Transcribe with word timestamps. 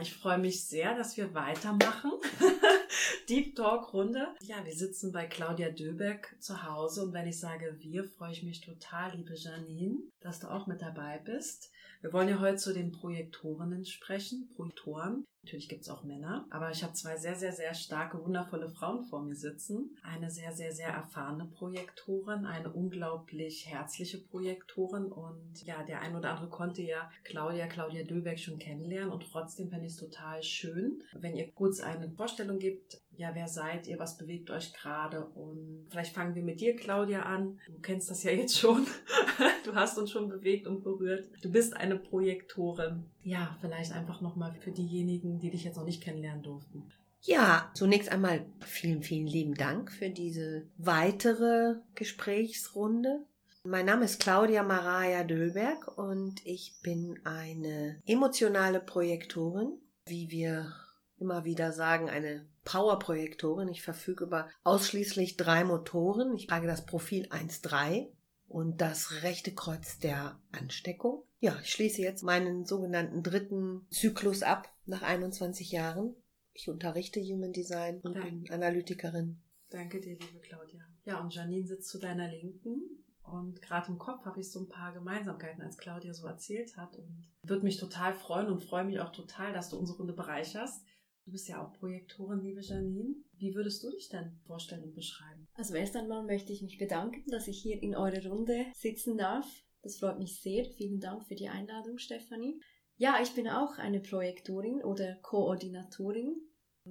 Ich 0.00 0.14
freue 0.14 0.38
mich 0.38 0.66
sehr, 0.66 0.96
dass 0.96 1.16
wir 1.16 1.34
weitermachen. 1.34 2.12
Deep 3.28 3.56
Talk 3.56 3.92
Runde. 3.92 4.28
Ja, 4.40 4.64
wir 4.64 4.74
sitzen 4.74 5.12
bei 5.12 5.26
Claudia 5.26 5.70
Döbeck 5.70 6.36
zu 6.40 6.62
Hause 6.62 7.02
und 7.04 7.12
wenn 7.12 7.26
ich 7.26 7.38
sage 7.38 7.76
wir, 7.78 8.04
freue 8.04 8.32
ich 8.32 8.42
mich 8.42 8.60
total, 8.60 9.16
liebe 9.16 9.34
Janine, 9.34 9.98
dass 10.20 10.40
du 10.40 10.48
auch 10.48 10.66
mit 10.66 10.82
dabei 10.82 11.18
bist. 11.18 11.70
Wir 12.00 12.12
wollen 12.12 12.28
ja 12.28 12.40
heute 12.40 12.56
zu 12.56 12.74
den 12.74 12.92
Projektorinnen 12.92 13.86
sprechen, 13.86 14.50
Projektoren. 14.54 15.24
Natürlich 15.44 15.68
gibt 15.68 15.82
es 15.82 15.90
auch 15.90 16.04
Männer, 16.04 16.46
aber 16.48 16.70
ich 16.70 16.82
habe 16.82 16.94
zwei 16.94 17.18
sehr, 17.18 17.34
sehr, 17.34 17.52
sehr 17.52 17.74
starke, 17.74 18.18
wundervolle 18.24 18.70
Frauen 18.70 19.04
vor 19.04 19.22
mir 19.22 19.36
sitzen. 19.36 19.94
Eine 20.02 20.30
sehr, 20.30 20.52
sehr, 20.52 20.72
sehr 20.72 20.88
erfahrene 20.88 21.44
Projektorin, 21.44 22.46
eine 22.46 22.72
unglaublich 22.72 23.66
herzliche 23.66 24.16
Projektorin 24.16 25.04
und 25.04 25.62
ja, 25.62 25.82
der 25.82 26.00
ein 26.00 26.16
oder 26.16 26.30
andere 26.30 26.48
konnte 26.48 26.80
ja 26.80 27.10
Claudia, 27.24 27.66
Claudia 27.66 28.04
Döbeck 28.04 28.40
schon 28.40 28.58
kennenlernen 28.58 29.12
und 29.12 29.22
trotzdem 29.30 29.68
fände 29.68 29.84
ich 29.84 29.92
es 29.92 29.98
total 29.98 30.42
schön, 30.42 31.02
wenn 31.12 31.36
ihr 31.36 31.52
kurz 31.52 31.80
eine 31.80 32.08
Vorstellung 32.08 32.58
gebt, 32.58 33.02
ja, 33.16 33.34
wer 33.34 33.46
seid 33.46 33.86
ihr, 33.86 33.98
was 33.98 34.16
bewegt 34.16 34.50
euch 34.50 34.72
gerade 34.72 35.26
und 35.26 35.86
vielleicht 35.90 36.14
fangen 36.14 36.34
wir 36.34 36.42
mit 36.42 36.60
dir, 36.62 36.74
Claudia, 36.74 37.22
an. 37.24 37.60
Du 37.66 37.80
kennst 37.80 38.10
das 38.10 38.22
ja 38.22 38.30
jetzt 38.32 38.58
schon. 38.58 38.86
du 39.64 39.74
hast 39.74 39.98
uns 39.98 40.10
schon 40.10 40.28
bewegt 40.28 40.66
und 40.66 40.82
berührt. 40.82 41.28
Du 41.42 41.52
bist 41.52 41.76
eine 41.76 41.96
Projektorin. 41.96 43.04
Ja, 43.24 43.56
vielleicht 43.60 43.92
einfach 43.92 44.20
nochmal 44.20 44.54
für 44.60 44.70
diejenigen, 44.70 45.38
die 45.38 45.50
dich 45.50 45.64
jetzt 45.64 45.76
noch 45.76 45.84
nicht 45.84 46.02
kennenlernen 46.02 46.42
durften. 46.42 46.84
Ja, 47.22 47.70
zunächst 47.72 48.12
einmal 48.12 48.44
vielen, 48.60 49.02
vielen 49.02 49.26
lieben 49.26 49.54
Dank 49.54 49.90
für 49.90 50.10
diese 50.10 50.66
weitere 50.76 51.76
Gesprächsrunde. 51.94 53.24
Mein 53.64 53.86
Name 53.86 54.04
ist 54.04 54.20
Claudia 54.20 54.62
Maraya 54.62 55.24
Döllberg 55.24 55.96
und 55.96 56.44
ich 56.44 56.74
bin 56.82 57.18
eine 57.24 57.98
emotionale 58.04 58.78
Projektorin, 58.78 59.78
wie 60.04 60.30
wir 60.30 60.74
immer 61.18 61.46
wieder 61.46 61.72
sagen, 61.72 62.10
eine 62.10 62.44
Powerprojektorin. 62.66 63.68
Ich 63.68 63.80
verfüge 63.80 64.24
über 64.24 64.48
ausschließlich 64.64 65.38
drei 65.38 65.64
Motoren. 65.64 66.34
Ich 66.34 66.46
trage 66.46 66.66
das 66.66 66.84
Profil 66.84 67.26
1.3 67.28 68.08
und 68.48 68.82
das 68.82 69.22
rechte 69.22 69.54
Kreuz 69.54 69.98
der 69.98 70.38
Ansteckung. 70.52 71.22
Ja, 71.44 71.58
ich 71.62 71.72
schließe 71.72 72.00
jetzt 72.00 72.22
meinen 72.22 72.64
sogenannten 72.64 73.22
dritten 73.22 73.86
Zyklus 73.90 74.42
ab 74.42 74.74
nach 74.86 75.02
21 75.02 75.72
Jahren. 75.72 76.16
Ich 76.54 76.70
unterrichte 76.70 77.20
Human 77.20 77.52
Design 77.52 78.00
und 78.00 78.14
Danke. 78.14 78.30
bin 78.30 78.50
Analytikerin. 78.50 79.42
Danke 79.68 80.00
dir, 80.00 80.12
liebe 80.12 80.40
Claudia. 80.40 80.80
Ja, 81.04 81.20
und 81.20 81.34
Janine 81.34 81.66
sitzt 81.66 81.90
zu 81.90 81.98
deiner 81.98 82.28
Linken. 82.28 82.80
Und 83.24 83.60
gerade 83.60 83.92
im 83.92 83.98
Kopf 83.98 84.24
habe 84.24 84.40
ich 84.40 84.50
so 84.50 84.60
ein 84.60 84.70
paar 84.70 84.94
Gemeinsamkeiten, 84.94 85.60
als 85.60 85.76
Claudia 85.76 86.14
so 86.14 86.26
erzählt 86.26 86.78
hat. 86.78 86.96
Und 86.96 87.26
würde 87.42 87.64
mich 87.64 87.76
total 87.76 88.14
freuen 88.14 88.46
und 88.46 88.64
freue 88.64 88.84
mich 88.84 88.98
auch 89.00 89.12
total, 89.12 89.52
dass 89.52 89.68
du 89.68 89.76
unsere 89.76 89.98
Runde 89.98 90.14
bereicherst. 90.14 90.82
Du 91.26 91.32
bist 91.32 91.46
ja 91.46 91.62
auch 91.62 91.74
Projektorin, 91.74 92.40
liebe 92.40 92.62
Janine. 92.62 93.16
Wie 93.36 93.54
würdest 93.54 93.84
du 93.84 93.90
dich 93.90 94.08
denn 94.08 94.38
vorstellen 94.46 94.84
und 94.84 94.94
beschreiben? 94.94 95.46
Also 95.52 95.74
erst 95.74 95.94
einmal 95.94 96.24
möchte 96.24 96.54
ich 96.54 96.62
mich 96.62 96.78
bedanken, 96.78 97.30
dass 97.30 97.48
ich 97.48 97.60
hier 97.60 97.82
in 97.82 97.94
eurer 97.94 98.26
Runde 98.30 98.64
sitzen 98.74 99.18
darf. 99.18 99.63
Das 99.84 99.98
freut 99.98 100.18
mich 100.18 100.40
sehr. 100.40 100.64
Vielen 100.64 100.98
Dank 100.98 101.26
für 101.26 101.34
die 101.34 101.48
Einladung, 101.48 101.98
Stefanie. 101.98 102.58
Ja, 102.96 103.18
ich 103.22 103.34
bin 103.34 103.48
auch 103.48 103.76
eine 103.76 104.00
Projektorin 104.00 104.82
oder 104.82 105.16
Koordinatorin. 105.16 106.36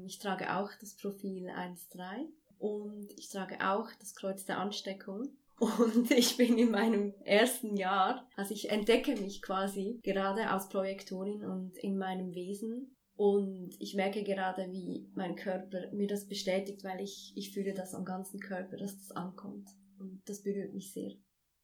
Ich 0.05 0.19
trage 0.19 0.55
auch 0.55 0.69
das 0.79 0.95
Profil 0.95 1.49
1.3 1.49 2.27
und 2.59 3.11
ich 3.17 3.29
trage 3.29 3.57
auch 3.67 3.89
das 3.99 4.13
Kreuz 4.13 4.45
der 4.45 4.59
Ansteckung. 4.59 5.35
Und 5.59 6.09
ich 6.09 6.35
bin 6.35 6.57
in 6.57 6.71
meinem 6.71 7.13
ersten 7.23 7.77
Jahr, 7.77 8.27
also 8.35 8.53
ich 8.53 8.71
entdecke 8.71 9.15
mich 9.15 9.41
quasi 9.41 9.99
gerade 10.03 10.49
als 10.49 10.67
Projektorin 10.67 11.45
und 11.45 11.77
in 11.77 11.97
meinem 11.97 12.33
Wesen 12.33 12.97
und 13.15 13.69
ich 13.79 13.93
merke 13.93 14.23
gerade, 14.23 14.67
wie 14.71 15.07
mein 15.13 15.35
Körper 15.35 15.91
mir 15.91 16.07
das 16.07 16.27
bestätigt, 16.27 16.83
weil 16.83 16.99
ich, 17.01 17.33
ich 17.35 17.53
fühle 17.53 17.73
das 17.73 17.93
am 17.93 18.03
ganzen 18.03 18.39
Körper, 18.39 18.77
dass 18.77 18.97
das 18.97 19.11
ankommt. 19.11 19.69
Und 19.99 20.21
das 20.25 20.41
berührt 20.41 20.73
mich 20.73 20.91
sehr. 20.91 21.13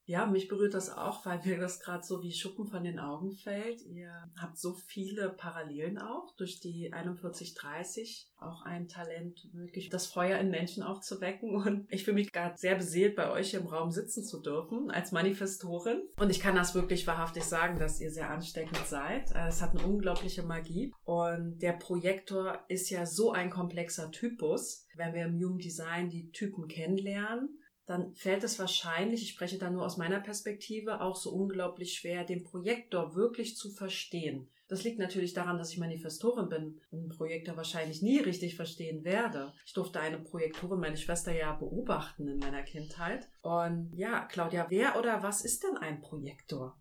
Ja, 0.10 0.26
mich 0.26 0.48
berührt 0.48 0.74
das 0.74 0.90
auch, 0.90 1.24
weil 1.24 1.40
mir 1.46 1.60
das 1.60 1.82
gerade 1.82 2.04
so 2.04 2.24
wie 2.24 2.32
Schuppen 2.32 2.66
von 2.66 2.84
den 2.84 2.98
Augen 2.98 3.32
fällt. 3.32 3.84
Ihr 3.84 4.12
habt 4.42 4.58
so 4.58 4.74
viele 4.74 5.30
Parallelen 5.30 6.00
auch 6.00 6.36
durch 6.36 6.60
die 6.60 6.90
4130. 6.92 8.28
Auch 8.40 8.64
ein 8.64 8.88
Talent, 8.88 9.48
wirklich 9.54 9.90
das 9.90 10.08
Feuer 10.08 10.40
in 10.40 10.50
Menschen 10.50 10.82
auch 10.82 11.02
zu 11.02 11.22
wecken. 11.22 11.54
Und 11.54 11.86
ich 11.92 12.06
fühle 12.06 12.16
mich 12.16 12.32
gerade 12.32 12.58
sehr 12.58 12.74
beseelt, 12.74 13.16
bei 13.16 13.30
euch 13.30 13.54
im 13.54 13.68
Raum 13.68 13.92
sitzen 13.92 14.24
zu 14.24 14.42
dürfen 14.42 14.90
als 14.90 15.12
Manifestorin. 15.12 16.02
Und 16.18 16.32
ich 16.32 16.40
kann 16.40 16.56
das 16.56 16.74
wirklich 16.74 17.06
wahrhaftig 17.06 17.44
sagen, 17.44 17.78
dass 17.78 18.02
ihr 18.02 18.10
sehr 18.10 18.32
ansteckend 18.32 18.88
seid. 18.88 19.30
Es 19.36 19.62
hat 19.62 19.78
eine 19.78 19.86
unglaubliche 19.86 20.42
Magie. 20.42 20.92
Und 21.04 21.60
der 21.60 21.74
Projektor 21.74 22.66
ist 22.68 22.90
ja 22.90 23.06
so 23.06 23.32
ein 23.32 23.52
komplexer 23.52 24.10
Typus. 24.10 24.88
Wenn 24.96 25.14
wir 25.14 25.26
im 25.26 25.36
Human 25.36 25.60
Design 25.60 26.10
die 26.10 26.32
Typen 26.32 26.68
kennenlernen, 26.68 27.60
dann 27.90 28.14
fällt 28.14 28.44
es 28.44 28.60
wahrscheinlich, 28.60 29.24
ich 29.24 29.30
spreche 29.30 29.58
da 29.58 29.72
nur 29.72 29.84
aus 29.84 29.98
meiner 29.98 30.20
Perspektive, 30.20 31.02
auch 31.02 31.16
so 31.16 31.32
unglaublich 31.32 31.94
schwer, 31.94 32.24
den 32.24 32.44
Projektor 32.44 33.16
wirklich 33.16 33.58
zu 33.58 33.72
verstehen. 33.72 34.48
Das 34.68 34.84
liegt 34.84 35.00
natürlich 35.00 35.34
daran, 35.34 35.58
dass 35.58 35.72
ich 35.72 35.80
Manifestorin 35.80 36.50
bin 36.50 36.80
und 36.92 37.00
einen 37.00 37.10
Projektor 37.10 37.58
wahrscheinlich 37.58 38.04
nie 38.04 38.20
richtig 38.20 38.56
verstehen 38.56 39.04
werde. 39.04 39.54
Ich 39.66 39.74
durfte 39.74 40.00
eine 40.00 40.20
Projektorin, 40.20 40.80
meine 40.80 40.98
Schwester, 40.98 41.34
ja 41.34 41.54
beobachten 41.54 42.28
in 42.28 42.38
meiner 42.38 42.62
Kindheit. 42.62 43.28
Und 43.42 43.92
ja, 43.96 44.26
Claudia, 44.26 44.68
wer 44.70 45.00
oder 45.00 45.24
was 45.24 45.44
ist 45.44 45.64
denn 45.64 45.78
ein 45.78 46.00
Projektor? 46.00 46.80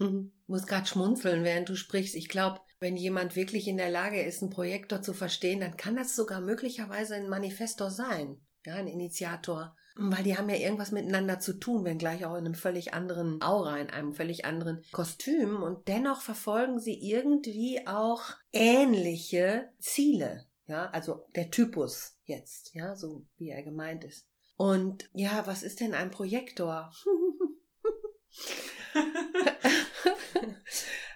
Ich 0.00 0.08
muss 0.48 0.66
gerade 0.66 0.86
schmunzeln, 0.86 1.44
während 1.44 1.68
du 1.68 1.76
sprichst. 1.76 2.16
Ich 2.16 2.28
glaube, 2.28 2.58
wenn 2.80 2.96
jemand 2.96 3.36
wirklich 3.36 3.68
in 3.68 3.76
der 3.76 3.90
Lage 3.90 4.20
ist, 4.20 4.42
einen 4.42 4.50
Projektor 4.50 5.00
zu 5.00 5.14
verstehen, 5.14 5.60
dann 5.60 5.76
kann 5.76 5.94
das 5.94 6.16
sogar 6.16 6.40
möglicherweise 6.40 7.14
ein 7.14 7.28
Manifestor 7.28 7.92
sein. 7.92 8.40
Ja, 8.64 8.74
ein 8.74 8.88
Initiator 8.88 9.76
weil 9.96 10.22
die 10.22 10.36
haben 10.36 10.48
ja 10.48 10.56
irgendwas 10.56 10.92
miteinander 10.92 11.40
zu 11.40 11.58
tun, 11.58 11.84
wenngleich 11.84 12.24
auch 12.24 12.34
in 12.34 12.46
einem 12.46 12.54
völlig 12.54 12.94
anderen 12.94 13.42
Aura, 13.42 13.78
in 13.78 13.90
einem 13.90 14.14
völlig 14.14 14.44
anderen 14.44 14.82
Kostüm. 14.92 15.62
Und 15.62 15.88
dennoch 15.88 16.22
verfolgen 16.22 16.78
sie 16.78 16.98
irgendwie 17.00 17.86
auch 17.86 18.22
ähnliche 18.52 19.70
Ziele. 19.78 20.46
Ja, 20.66 20.88
also 20.90 21.26
der 21.34 21.50
Typus 21.50 22.16
jetzt, 22.24 22.74
ja, 22.74 22.94
so 22.94 23.26
wie 23.36 23.48
er 23.50 23.62
gemeint 23.62 24.04
ist. 24.04 24.26
Und 24.56 25.10
ja, 25.14 25.46
was 25.46 25.62
ist 25.62 25.80
denn 25.80 25.94
ein 25.94 26.10
Projektor? 26.10 26.92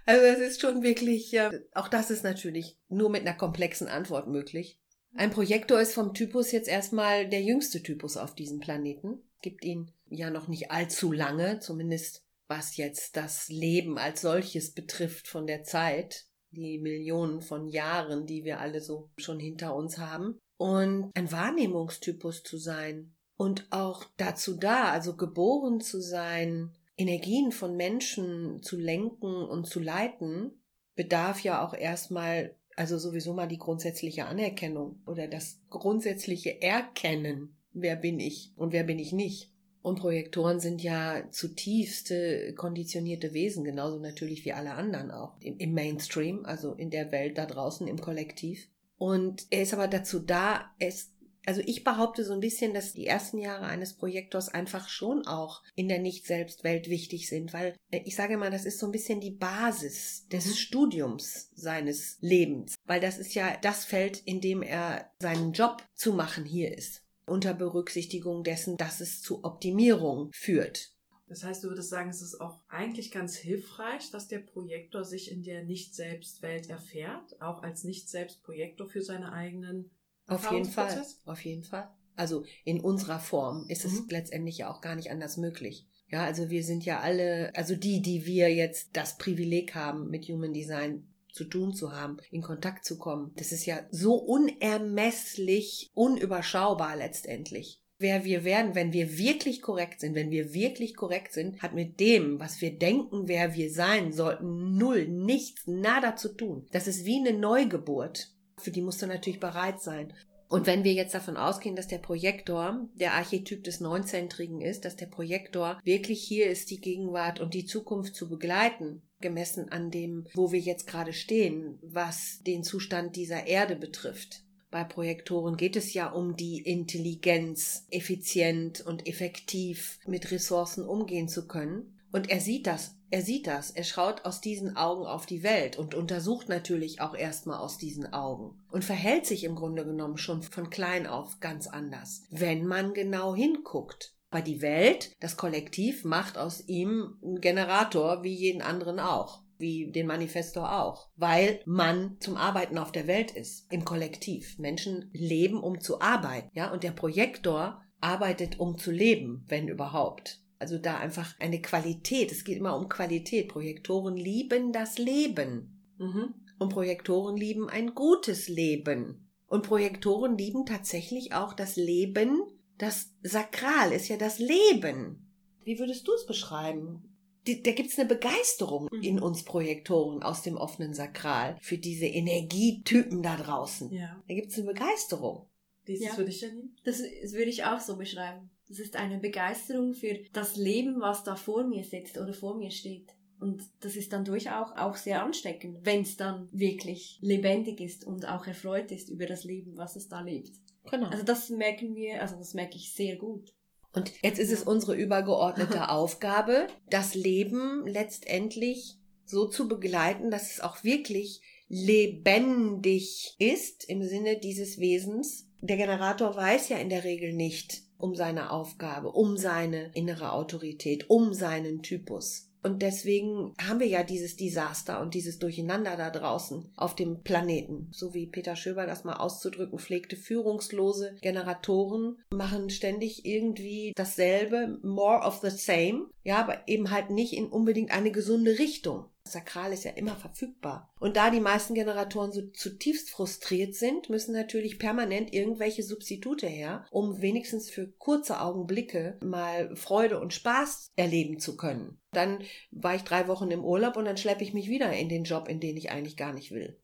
also 0.06 0.24
es 0.24 0.38
ist 0.40 0.60
schon 0.60 0.82
wirklich, 0.82 1.38
auch 1.72 1.88
das 1.88 2.10
ist 2.10 2.24
natürlich 2.24 2.78
nur 2.88 3.10
mit 3.10 3.20
einer 3.20 3.36
komplexen 3.36 3.86
Antwort 3.86 4.26
möglich. 4.28 4.80
Ein 5.16 5.30
Projektor 5.30 5.80
ist 5.80 5.94
vom 5.94 6.12
Typus 6.12 6.50
jetzt 6.50 6.68
erstmal 6.68 7.28
der 7.28 7.40
jüngste 7.40 7.82
Typus 7.82 8.16
auf 8.16 8.34
diesem 8.34 8.58
Planeten. 8.58 9.22
Gibt 9.42 9.64
ihn 9.64 9.92
ja 10.08 10.28
noch 10.28 10.48
nicht 10.48 10.72
allzu 10.72 11.12
lange, 11.12 11.60
zumindest 11.60 12.24
was 12.48 12.76
jetzt 12.76 13.16
das 13.16 13.48
Leben 13.48 13.96
als 13.96 14.22
solches 14.22 14.74
betrifft 14.74 15.28
von 15.28 15.46
der 15.46 15.62
Zeit, 15.62 16.26
die 16.50 16.78
Millionen 16.78 17.42
von 17.42 17.68
Jahren, 17.68 18.26
die 18.26 18.44
wir 18.44 18.58
alle 18.58 18.80
so 18.80 19.08
schon 19.16 19.38
hinter 19.38 19.76
uns 19.76 19.98
haben. 19.98 20.38
Und 20.56 21.12
ein 21.14 21.30
Wahrnehmungstypus 21.30 22.42
zu 22.42 22.58
sein 22.58 23.14
und 23.36 23.68
auch 23.70 24.04
dazu 24.16 24.56
da, 24.56 24.90
also 24.90 25.16
geboren 25.16 25.80
zu 25.80 26.00
sein, 26.00 26.72
Energien 26.96 27.52
von 27.52 27.76
Menschen 27.76 28.62
zu 28.62 28.76
lenken 28.76 29.44
und 29.44 29.66
zu 29.66 29.78
leiten, 29.78 30.60
bedarf 30.96 31.40
ja 31.40 31.64
auch 31.64 31.74
erstmal 31.74 32.56
also 32.76 32.98
sowieso 32.98 33.34
mal 33.34 33.46
die 33.46 33.58
grundsätzliche 33.58 34.26
Anerkennung 34.26 35.00
oder 35.06 35.28
das 35.28 35.60
grundsätzliche 35.70 36.60
Erkennen, 36.62 37.56
wer 37.72 37.96
bin 37.96 38.20
ich 38.20 38.52
und 38.56 38.72
wer 38.72 38.84
bin 38.84 38.98
ich 38.98 39.12
nicht. 39.12 39.50
Und 39.82 39.98
Projektoren 39.98 40.60
sind 40.60 40.82
ja 40.82 41.28
zutiefste 41.30 42.54
konditionierte 42.54 43.34
Wesen, 43.34 43.64
genauso 43.64 43.98
natürlich 43.98 44.44
wie 44.46 44.54
alle 44.54 44.72
anderen 44.72 45.10
auch 45.10 45.36
im 45.40 45.74
Mainstream, 45.74 46.46
also 46.46 46.72
in 46.72 46.88
der 46.90 47.12
Welt 47.12 47.36
da 47.36 47.44
draußen 47.44 47.86
im 47.86 48.00
Kollektiv. 48.00 48.66
Und 48.96 49.46
er 49.50 49.62
ist 49.62 49.74
aber 49.74 49.86
dazu 49.86 50.20
da, 50.20 50.70
es 50.78 51.12
also 51.46 51.60
ich 51.64 51.84
behaupte 51.84 52.24
so 52.24 52.32
ein 52.32 52.40
bisschen, 52.40 52.74
dass 52.74 52.92
die 52.92 53.06
ersten 53.06 53.38
Jahre 53.38 53.66
eines 53.66 53.94
Projektors 53.94 54.48
einfach 54.48 54.88
schon 54.88 55.26
auch 55.26 55.62
in 55.74 55.88
der 55.88 55.98
Nicht-Selbst-Welt 55.98 56.88
wichtig 56.88 57.28
sind, 57.28 57.52
weil 57.52 57.74
äh, 57.90 58.00
ich 58.04 58.16
sage 58.16 58.36
mal, 58.36 58.50
das 58.50 58.64
ist 58.64 58.78
so 58.78 58.86
ein 58.86 58.92
bisschen 58.92 59.20
die 59.20 59.30
Basis 59.30 60.26
des 60.28 60.46
mhm. 60.46 60.54
Studiums 60.54 61.50
seines 61.54 62.18
Lebens, 62.20 62.74
weil 62.84 63.00
das 63.00 63.18
ist 63.18 63.34
ja 63.34 63.56
das 63.62 63.84
Feld, 63.84 64.18
in 64.24 64.40
dem 64.40 64.62
er 64.62 65.10
seinen 65.20 65.52
Job 65.52 65.82
zu 65.94 66.12
machen 66.12 66.44
hier 66.44 66.76
ist, 66.76 67.02
unter 67.26 67.54
Berücksichtigung 67.54 68.44
dessen, 68.44 68.76
dass 68.76 69.00
es 69.00 69.20
zu 69.20 69.44
Optimierung 69.44 70.30
führt. 70.32 70.94
Das 71.26 71.42
heißt, 71.42 71.64
du 71.64 71.68
würdest 71.68 71.88
sagen, 71.88 72.10
es 72.10 72.20
ist 72.20 72.40
auch 72.40 72.60
eigentlich 72.68 73.10
ganz 73.10 73.34
hilfreich, 73.34 74.10
dass 74.10 74.28
der 74.28 74.40
Projektor 74.40 75.04
sich 75.04 75.32
in 75.32 75.42
der 75.42 75.64
Nicht-Selbst-Welt 75.64 76.68
erfährt, 76.68 77.40
auch 77.40 77.62
als 77.62 77.82
Nicht-Selbst-Projektor 77.82 78.86
für 78.88 79.02
seine 79.02 79.32
eigenen 79.32 79.90
Auf 80.26 80.50
jeden 80.50 80.64
Fall. 80.64 81.04
Auf 81.24 81.44
jeden 81.44 81.64
Fall. 81.64 81.90
Also 82.16 82.44
in 82.64 82.80
unserer 82.80 83.18
Form 83.18 83.66
ist 83.68 83.84
es 83.84 83.92
mhm. 83.92 84.06
letztendlich 84.08 84.58
ja 84.58 84.70
auch 84.70 84.80
gar 84.80 84.94
nicht 84.94 85.10
anders 85.10 85.36
möglich. 85.36 85.86
Ja, 86.08 86.24
also 86.24 86.50
wir 86.50 86.62
sind 86.62 86.84
ja 86.84 87.00
alle, 87.00 87.50
also 87.56 87.74
die, 87.74 88.00
die 88.00 88.24
wir 88.24 88.54
jetzt 88.54 88.90
das 88.92 89.18
Privileg 89.18 89.74
haben, 89.74 90.10
mit 90.10 90.28
Human 90.28 90.52
Design 90.52 91.08
zu 91.32 91.44
tun 91.44 91.74
zu 91.74 91.92
haben, 91.92 92.18
in 92.30 92.42
Kontakt 92.42 92.84
zu 92.84 92.96
kommen. 92.96 93.32
Das 93.36 93.50
ist 93.50 93.66
ja 93.66 93.80
so 93.90 94.14
unermesslich, 94.14 95.90
unüberschaubar 95.94 96.96
letztendlich. 96.96 97.80
Wer 97.98 98.24
wir 98.24 98.44
werden, 98.44 98.74
wenn 98.74 98.92
wir 98.92 99.18
wirklich 99.18 99.62
korrekt 99.62 100.00
sind, 100.00 100.14
wenn 100.14 100.30
wir 100.30 100.52
wirklich 100.52 100.94
korrekt 100.94 101.32
sind, 101.32 101.62
hat 101.62 101.74
mit 101.74 102.00
dem, 102.00 102.38
was 102.38 102.60
wir 102.60 102.76
denken, 102.78 103.26
wer 103.26 103.54
wir 103.54 103.72
sein 103.72 104.12
sollten, 104.12 104.76
null, 104.76 105.08
nichts, 105.08 105.66
nada 105.66 106.14
zu 106.14 106.36
tun. 106.36 106.66
Das 106.70 106.86
ist 106.86 107.04
wie 107.04 107.18
eine 107.18 107.36
Neugeburt. 107.36 108.33
Für 108.58 108.70
die 108.70 108.82
musst 108.82 109.02
du 109.02 109.06
natürlich 109.06 109.40
bereit 109.40 109.80
sein. 109.80 110.12
Und 110.48 110.66
wenn 110.66 110.84
wir 110.84 110.92
jetzt 110.92 111.14
davon 111.14 111.36
ausgehen, 111.36 111.74
dass 111.74 111.88
der 111.88 111.98
Projektor 111.98 112.86
der 112.94 113.14
Archetyp 113.14 113.64
des 113.64 113.80
Neunzentrigen 113.80 114.60
ist, 114.60 114.84
dass 114.84 114.94
der 114.94 115.06
Projektor 115.06 115.80
wirklich 115.84 116.22
hier 116.22 116.48
ist, 116.48 116.70
die 116.70 116.80
Gegenwart 116.80 117.40
und 117.40 117.54
die 117.54 117.66
Zukunft 117.66 118.14
zu 118.14 118.28
begleiten, 118.28 119.02
gemessen 119.20 119.70
an 119.70 119.90
dem, 119.90 120.26
wo 120.34 120.52
wir 120.52 120.60
jetzt 120.60 120.86
gerade 120.86 121.12
stehen, 121.12 121.78
was 121.82 122.40
den 122.46 122.62
Zustand 122.62 123.16
dieser 123.16 123.46
Erde 123.46 123.74
betrifft. 123.74 124.42
Bei 124.70 124.84
Projektoren 124.84 125.56
geht 125.56 125.76
es 125.76 125.94
ja 125.94 126.10
um 126.10 126.36
die 126.36 126.58
Intelligenz, 126.58 127.86
effizient 127.90 128.80
und 128.80 129.06
effektiv 129.08 129.98
mit 130.06 130.30
Ressourcen 130.30 130.84
umgehen 130.84 131.28
zu 131.28 131.46
können. 131.46 131.98
Und 132.12 132.28
er 132.28 132.40
sieht 132.40 132.66
das, 132.66 132.96
er 133.14 133.22
sieht 133.22 133.46
das, 133.46 133.70
er 133.70 133.84
schaut 133.84 134.24
aus 134.24 134.40
diesen 134.40 134.76
Augen 134.76 135.06
auf 135.06 135.24
die 135.24 135.44
Welt 135.44 135.76
und 135.78 135.94
untersucht 135.94 136.48
natürlich 136.48 137.00
auch 137.00 137.14
erstmal 137.14 137.60
aus 137.60 137.78
diesen 137.78 138.12
Augen 138.12 138.60
und 138.72 138.84
verhält 138.84 139.24
sich 139.24 139.44
im 139.44 139.54
Grunde 139.54 139.84
genommen 139.84 140.16
schon 140.16 140.42
von 140.42 140.68
klein 140.68 141.06
auf 141.06 141.38
ganz 141.38 141.68
anders, 141.68 142.24
wenn 142.32 142.66
man 142.66 142.92
genau 142.92 143.36
hinguckt. 143.36 144.16
Weil 144.32 144.42
die 144.42 144.62
Welt, 144.62 145.12
das 145.20 145.36
Kollektiv, 145.36 146.02
macht 146.04 146.36
aus 146.36 146.66
ihm 146.66 147.16
einen 147.22 147.40
Generator 147.40 148.24
wie 148.24 148.34
jeden 148.34 148.62
anderen 148.62 148.98
auch 148.98 149.44
wie 149.58 149.92
den 149.92 150.08
Manifestor 150.08 150.82
auch, 150.82 151.08
weil 151.14 151.60
man 151.64 152.16
zum 152.18 152.36
Arbeiten 152.36 152.76
auf 152.76 152.90
der 152.90 153.06
Welt 153.06 153.30
ist, 153.30 153.72
im 153.72 153.84
Kollektiv. 153.84 154.58
Menschen 154.58 155.08
leben, 155.12 155.62
um 155.62 155.80
zu 155.80 156.00
arbeiten, 156.00 156.50
ja, 156.52 156.72
und 156.72 156.82
der 156.82 156.90
Projektor 156.90 157.80
arbeitet, 158.00 158.58
um 158.58 158.76
zu 158.76 158.90
leben, 158.90 159.44
wenn 159.46 159.68
überhaupt. 159.68 160.43
Also 160.64 160.78
da 160.78 160.96
einfach 160.96 161.38
eine 161.40 161.60
Qualität. 161.60 162.32
Es 162.32 162.42
geht 162.42 162.56
immer 162.56 162.74
um 162.74 162.88
Qualität. 162.88 163.48
Projektoren 163.48 164.16
lieben 164.16 164.72
das 164.72 164.96
Leben. 164.96 165.78
Mhm. 165.98 166.32
Und 166.58 166.70
Projektoren 166.70 167.36
lieben 167.36 167.68
ein 167.68 167.94
gutes 167.94 168.48
Leben. 168.48 169.28
Und 169.46 169.66
Projektoren 169.66 170.38
lieben 170.38 170.64
tatsächlich 170.64 171.34
auch 171.34 171.52
das 171.52 171.76
Leben. 171.76 172.40
Das 172.78 173.12
Sakral 173.22 173.92
ist 173.92 174.08
ja 174.08 174.16
das 174.16 174.38
Leben. 174.38 175.30
Wie 175.64 175.78
würdest 175.78 176.08
du 176.08 176.12
es 176.14 176.24
beschreiben? 176.24 177.14
Die, 177.46 177.62
da 177.62 177.72
gibt's 177.72 177.98
eine 177.98 178.08
Begeisterung 178.08 178.88
mhm. 178.90 179.02
in 179.02 179.20
uns 179.20 179.44
Projektoren 179.44 180.22
aus 180.22 180.40
dem 180.40 180.56
offenen 180.56 180.94
Sakral 180.94 181.58
für 181.60 181.76
diese 181.76 182.06
Energietypen 182.06 183.22
da 183.22 183.36
draußen. 183.36 183.92
Ja. 183.92 184.22
Da 184.26 184.34
gibt's 184.34 184.56
eine 184.56 184.68
Begeisterung. 184.68 185.46
Wie 185.84 185.92
ist 185.92 186.04
ja. 186.04 186.14
für 186.14 186.24
dich, 186.24 186.40
Janine? 186.40 186.70
Das 186.84 187.00
würde 187.00 187.50
ich 187.50 187.64
auch 187.64 187.80
so 187.80 187.98
beschreiben. 187.98 188.48
Das 188.74 188.80
ist 188.80 188.96
eine 188.96 189.18
Begeisterung 189.18 189.94
für 189.94 190.18
das 190.32 190.56
Leben, 190.56 191.00
was 191.00 191.22
da 191.22 191.36
vor 191.36 191.62
mir 191.62 191.84
sitzt 191.84 192.18
oder 192.18 192.34
vor 192.34 192.56
mir 192.56 192.72
steht. 192.72 193.14
Und 193.38 193.62
das 193.78 193.94
ist 193.94 194.12
dann 194.12 194.24
durchaus 194.24 194.72
auch 194.76 194.96
sehr 194.96 195.22
ansteckend, 195.22 195.78
wenn 195.84 196.02
es 196.02 196.16
dann 196.16 196.48
wirklich 196.50 197.20
lebendig 197.20 197.80
ist 197.80 198.04
und 198.04 198.26
auch 198.26 198.48
erfreut 198.48 198.90
ist 198.90 199.10
über 199.10 199.26
das 199.26 199.44
Leben, 199.44 199.76
was 199.76 199.94
es 199.94 200.08
da 200.08 200.22
lebt. 200.22 200.50
Genau. 200.90 201.06
Also 201.06 201.22
das 201.22 201.50
merken 201.50 201.94
wir, 201.94 202.20
also 202.20 202.34
das 202.34 202.52
merke 202.52 202.74
ich 202.74 202.92
sehr 202.92 203.14
gut. 203.14 203.54
Und 203.92 204.10
jetzt 204.24 204.40
ist 204.40 204.50
es 204.50 204.64
unsere 204.64 204.96
übergeordnete 204.96 205.88
Aufgabe, 205.88 206.66
das 206.90 207.14
Leben 207.14 207.86
letztendlich 207.86 208.98
so 209.24 209.46
zu 209.46 209.68
begleiten, 209.68 210.32
dass 210.32 210.50
es 210.50 210.60
auch 210.60 210.82
wirklich 210.82 211.42
lebendig 211.68 213.36
ist 213.38 213.88
im 213.88 214.02
Sinne 214.02 214.40
dieses 214.40 214.80
Wesens. 214.80 215.46
Der 215.60 215.76
Generator 215.76 216.34
weiß 216.34 216.70
ja 216.70 216.78
in 216.78 216.88
der 216.88 217.04
Regel 217.04 217.32
nicht, 217.32 217.83
um 218.04 218.14
seine 218.14 218.50
Aufgabe, 218.50 219.12
um 219.12 219.38
seine 219.38 219.90
innere 219.94 220.32
Autorität, 220.32 221.08
um 221.08 221.32
seinen 221.32 221.80
Typus. 221.80 222.50
Und 222.62 222.82
deswegen 222.82 223.54
haben 223.58 223.80
wir 223.80 223.86
ja 223.86 224.02
dieses 224.02 224.36
Desaster 224.36 225.00
und 225.00 225.14
dieses 225.14 225.38
Durcheinander 225.38 225.96
da 225.96 226.10
draußen 226.10 226.70
auf 226.76 226.94
dem 226.94 227.22
Planeten. 227.22 227.88
So 227.92 228.12
wie 228.12 228.26
Peter 228.26 228.56
Schöber 228.56 228.86
das 228.86 229.04
mal 229.04 229.16
auszudrücken 229.16 229.78
pflegte, 229.78 230.16
führungslose 230.16 231.16
Generatoren 231.22 232.18
machen 232.30 232.68
ständig 232.68 233.24
irgendwie 233.24 233.92
dasselbe, 233.96 234.78
more 234.82 235.26
of 235.26 235.40
the 235.42 235.50
same, 235.50 236.06
ja, 236.24 236.36
aber 236.36 236.68
eben 236.68 236.90
halt 236.90 237.08
nicht 237.08 237.32
in 237.32 237.46
unbedingt 237.46 237.90
eine 237.90 238.12
gesunde 238.12 238.58
Richtung. 238.58 239.06
Sakral 239.26 239.72
ist 239.72 239.84
ja 239.84 239.92
immer 239.92 240.16
verfügbar. 240.16 240.92
Und 241.00 241.16
da 241.16 241.30
die 241.30 241.40
meisten 241.40 241.74
Generatoren 241.74 242.30
so 242.30 242.42
zutiefst 242.48 243.10
frustriert 243.10 243.74
sind, 243.74 244.10
müssen 244.10 244.32
natürlich 244.32 244.78
permanent 244.78 245.32
irgendwelche 245.32 245.82
Substitute 245.82 246.46
her, 246.46 246.86
um 246.90 247.22
wenigstens 247.22 247.70
für 247.70 247.88
kurze 247.88 248.40
Augenblicke 248.40 249.18
mal 249.24 249.74
Freude 249.76 250.20
und 250.20 250.34
Spaß 250.34 250.92
erleben 250.96 251.38
zu 251.38 251.56
können. 251.56 251.98
Dann 252.12 252.44
war 252.70 252.94
ich 252.94 253.02
drei 253.02 253.26
Wochen 253.26 253.50
im 253.50 253.64
Urlaub 253.64 253.96
und 253.96 254.04
dann 254.04 254.18
schleppe 254.18 254.44
ich 254.44 254.52
mich 254.52 254.68
wieder 254.68 254.92
in 254.92 255.08
den 255.08 255.24
Job, 255.24 255.48
in 255.48 255.58
den 255.58 255.76
ich 255.76 255.90
eigentlich 255.90 256.16
gar 256.16 256.32
nicht 256.32 256.50
will. 256.50 256.78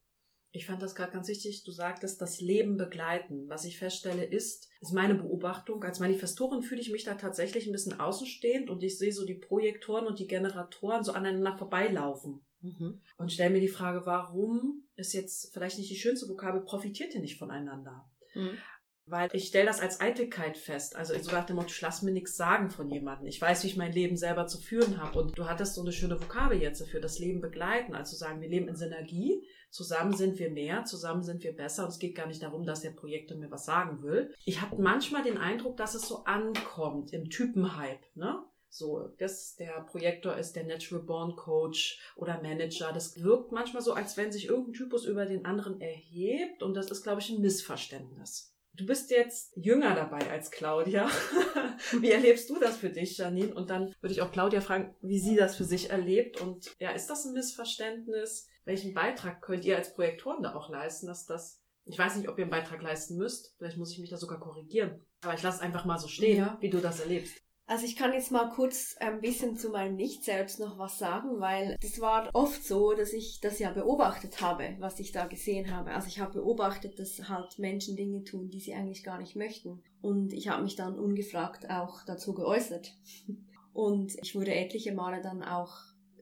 Ich 0.52 0.67
fand 0.67 0.82
das 0.82 0.97
gerade 0.97 1.12
ganz 1.12 1.29
wichtig. 1.29 1.62
Du 1.62 1.70
sagtest, 1.70 2.20
das 2.20 2.41
Leben 2.41 2.76
begleiten. 2.76 3.49
Was 3.49 3.64
ich 3.64 3.79
feststelle, 3.79 4.25
ist, 4.25 4.69
ist 4.81 4.93
meine 4.93 5.14
Beobachtung. 5.14 5.85
Als 5.85 6.00
Manifestorin 6.00 6.62
fühle 6.62 6.81
ich 6.81 6.91
mich 6.91 7.05
da 7.05 7.14
tatsächlich 7.14 7.67
ein 7.67 7.73
bisschen 7.73 8.00
außenstehend 8.00 8.69
und 8.69 8.82
ich 8.82 8.99
sehe 8.99 9.12
so 9.12 9.25
die 9.25 9.35
Projektoren 9.35 10.06
und 10.06 10.19
die 10.19 10.26
Generatoren 10.26 11.05
so 11.05 11.12
aneinander 11.12 11.56
vorbeilaufen. 11.56 12.41
Mhm. 12.62 13.00
Und 13.17 13.32
stelle 13.32 13.50
mir 13.50 13.61
die 13.61 13.69
Frage, 13.69 14.05
warum 14.06 14.85
ist 14.97 15.12
jetzt 15.12 15.52
vielleicht 15.52 15.79
nicht 15.79 15.91
die 15.91 15.97
schönste 15.97 16.29
Vokabel, 16.29 16.62
profitiert 16.62 17.14
ihr 17.14 17.20
nicht 17.20 17.38
voneinander? 17.38 18.10
Mhm. 18.34 18.58
Weil 19.06 19.29
ich 19.32 19.48
stelle 19.48 19.67
das 19.67 19.81
als 19.81 20.01
Eitelkeit 20.01 20.56
fest. 20.56 20.94
Also 20.94 21.19
so 21.19 21.32
nach 21.32 21.46
dem 21.46 21.56
Motto, 21.56 21.69
ich 21.70 21.81
lass 21.81 22.03
mir 22.03 22.13
nichts 22.13 22.36
sagen 22.36 22.70
von 22.70 22.91
jemandem. 22.91 23.27
Ich 23.27 23.41
weiß, 23.41 23.63
wie 23.63 23.69
ich 23.69 23.77
mein 23.77 23.93
Leben 23.93 24.17
selber 24.17 24.46
zu 24.46 24.58
führen 24.58 25.03
habe. 25.03 25.19
Und 25.19 25.36
du 25.36 25.46
hattest 25.46 25.75
so 25.75 25.81
eine 25.81 25.93
schöne 25.93 26.20
Vokabel 26.20 26.60
jetzt 26.60 26.81
dafür, 26.81 27.01
das 27.01 27.19
Leben 27.19 27.41
begleiten. 27.41 27.94
Also 27.94 28.17
sagen, 28.17 28.41
wir 28.41 28.48
leben 28.48 28.69
in 28.69 28.77
Synergie. 28.77 29.44
Zusammen 29.70 30.12
sind 30.12 30.39
wir 30.39 30.50
mehr, 30.50 30.84
zusammen 30.84 31.22
sind 31.22 31.43
wir 31.44 31.55
besser. 31.55 31.84
Und 31.84 31.91
es 31.91 31.98
geht 31.98 32.17
gar 32.17 32.27
nicht 32.27 32.43
darum, 32.43 32.65
dass 32.65 32.81
der 32.81 32.91
Projektor 32.91 33.36
mir 33.36 33.50
was 33.50 33.65
sagen 33.65 34.03
will. 34.03 34.34
Ich 34.44 34.60
habe 34.60 34.82
manchmal 34.82 35.22
den 35.22 35.39
Eindruck, 35.39 35.77
dass 35.77 35.94
es 35.94 36.06
so 36.06 36.24
ankommt 36.24 37.12
im 37.12 37.31
Typenhype. 37.31 38.00
Ne? 38.15 38.43
So, 38.69 39.08
das, 39.19 39.56
der 39.56 39.81
Projektor 39.82 40.36
ist 40.36 40.55
der 40.55 40.65
Natural 40.65 41.05
Born 41.05 41.36
Coach 41.36 42.00
oder 42.17 42.41
Manager. 42.43 42.93
Das 42.93 43.20
wirkt 43.22 43.53
manchmal 43.53 43.82
so, 43.82 43.93
als 43.93 44.17
wenn 44.17 44.32
sich 44.32 44.48
irgendein 44.48 44.74
Typus 44.74 45.05
über 45.05 45.27
den 45.27 45.44
anderen 45.44 45.81
erhebt. 45.81 46.62
Und 46.62 46.74
das 46.74 46.91
ist, 46.91 47.03
glaube 47.03 47.20
ich, 47.20 47.31
ein 47.31 47.41
Missverständnis. 47.41 48.55
Du 48.74 48.86
bist 48.86 49.10
jetzt 49.10 49.53
jünger 49.56 49.94
dabei 49.94 50.31
als 50.31 50.50
Claudia. 50.50 51.08
wie 52.00 52.10
erlebst 52.10 52.48
du 52.50 52.58
das 52.58 52.77
für 52.77 52.91
dich, 52.91 53.19
Janine? 53.19 53.55
Und 53.55 53.70
dann 53.70 53.94
würde 54.00 54.12
ich 54.12 54.22
auch 54.22 54.32
Claudia 54.32 54.60
fragen, 54.60 54.94
wie 55.00 55.19
sie 55.19 55.36
das 55.36 55.56
für 55.56 55.65
sich 55.65 55.91
erlebt. 55.91 56.41
Und 56.41 56.74
ja, 56.79 56.91
ist 56.91 57.08
das 57.08 57.24
ein 57.24 57.34
Missverständnis? 57.34 58.48
Welchen 58.65 58.94
Beitrag 58.94 59.43
könnt 59.43 59.65
ihr 59.65 59.77
als 59.77 59.94
Projektoren 59.94 60.43
da 60.43 60.55
auch 60.55 60.70
leisten, 60.70 61.06
dass 61.06 61.27
das 61.27 61.60
ich 61.84 61.98
weiß 61.98 62.17
nicht, 62.17 62.29
ob 62.29 62.39
ihr 62.39 62.44
einen 62.44 62.50
Beitrag 62.50 62.82
leisten 62.82 63.17
müsst. 63.17 63.55
Vielleicht 63.58 63.77
muss 63.77 63.93
ich 63.93 63.98
mich 63.98 64.10
da 64.10 64.17
sogar 64.17 64.39
korrigieren. 64.39 65.00
Aber 65.22 65.34
ich 65.34 65.43
lasse 65.43 65.56
es 65.56 65.62
einfach 65.62 65.84
mal 65.84 65.98
so 65.98 66.08
stehen, 66.08 66.39
ja. 66.39 66.56
wie 66.60 66.70
du 66.70 66.79
das 66.79 67.00
erlebst. 67.00 67.43
Also 67.70 67.84
ich 67.84 67.94
kann 67.94 68.12
jetzt 68.12 68.32
mal 68.32 68.50
kurz 68.50 68.96
ein 68.98 69.20
bisschen 69.20 69.56
zu 69.56 69.70
meinem 69.70 69.94
Nicht-Selbst 69.94 70.58
noch 70.58 70.77
was 70.77 70.98
sagen, 70.98 71.39
weil 71.39 71.77
das 71.81 72.00
war 72.00 72.29
oft 72.32 72.65
so, 72.65 72.94
dass 72.94 73.12
ich 73.12 73.39
das 73.41 73.60
ja 73.60 73.70
beobachtet 73.70 74.41
habe, 74.41 74.74
was 74.81 74.98
ich 74.98 75.12
da 75.12 75.27
gesehen 75.27 75.70
habe. 75.70 75.93
Also 75.93 76.08
ich 76.08 76.19
habe 76.19 76.41
beobachtet, 76.41 76.98
dass 76.98 77.29
halt 77.29 77.60
Menschen 77.60 77.94
Dinge 77.94 78.24
tun, 78.24 78.50
die 78.50 78.58
sie 78.58 78.74
eigentlich 78.74 79.05
gar 79.05 79.19
nicht 79.19 79.36
möchten. 79.36 79.84
Und 80.03 80.32
ich 80.32 80.48
habe 80.48 80.65
mich 80.65 80.74
dann 80.74 80.98
ungefragt 80.98 81.70
auch 81.70 82.05
dazu 82.05 82.34
geäußert. 82.34 82.93
Und 83.72 84.17
ich 84.20 84.34
wurde 84.34 84.53
etliche 84.53 84.93
Male 84.93 85.22
dann 85.22 85.44
auch 85.44 85.72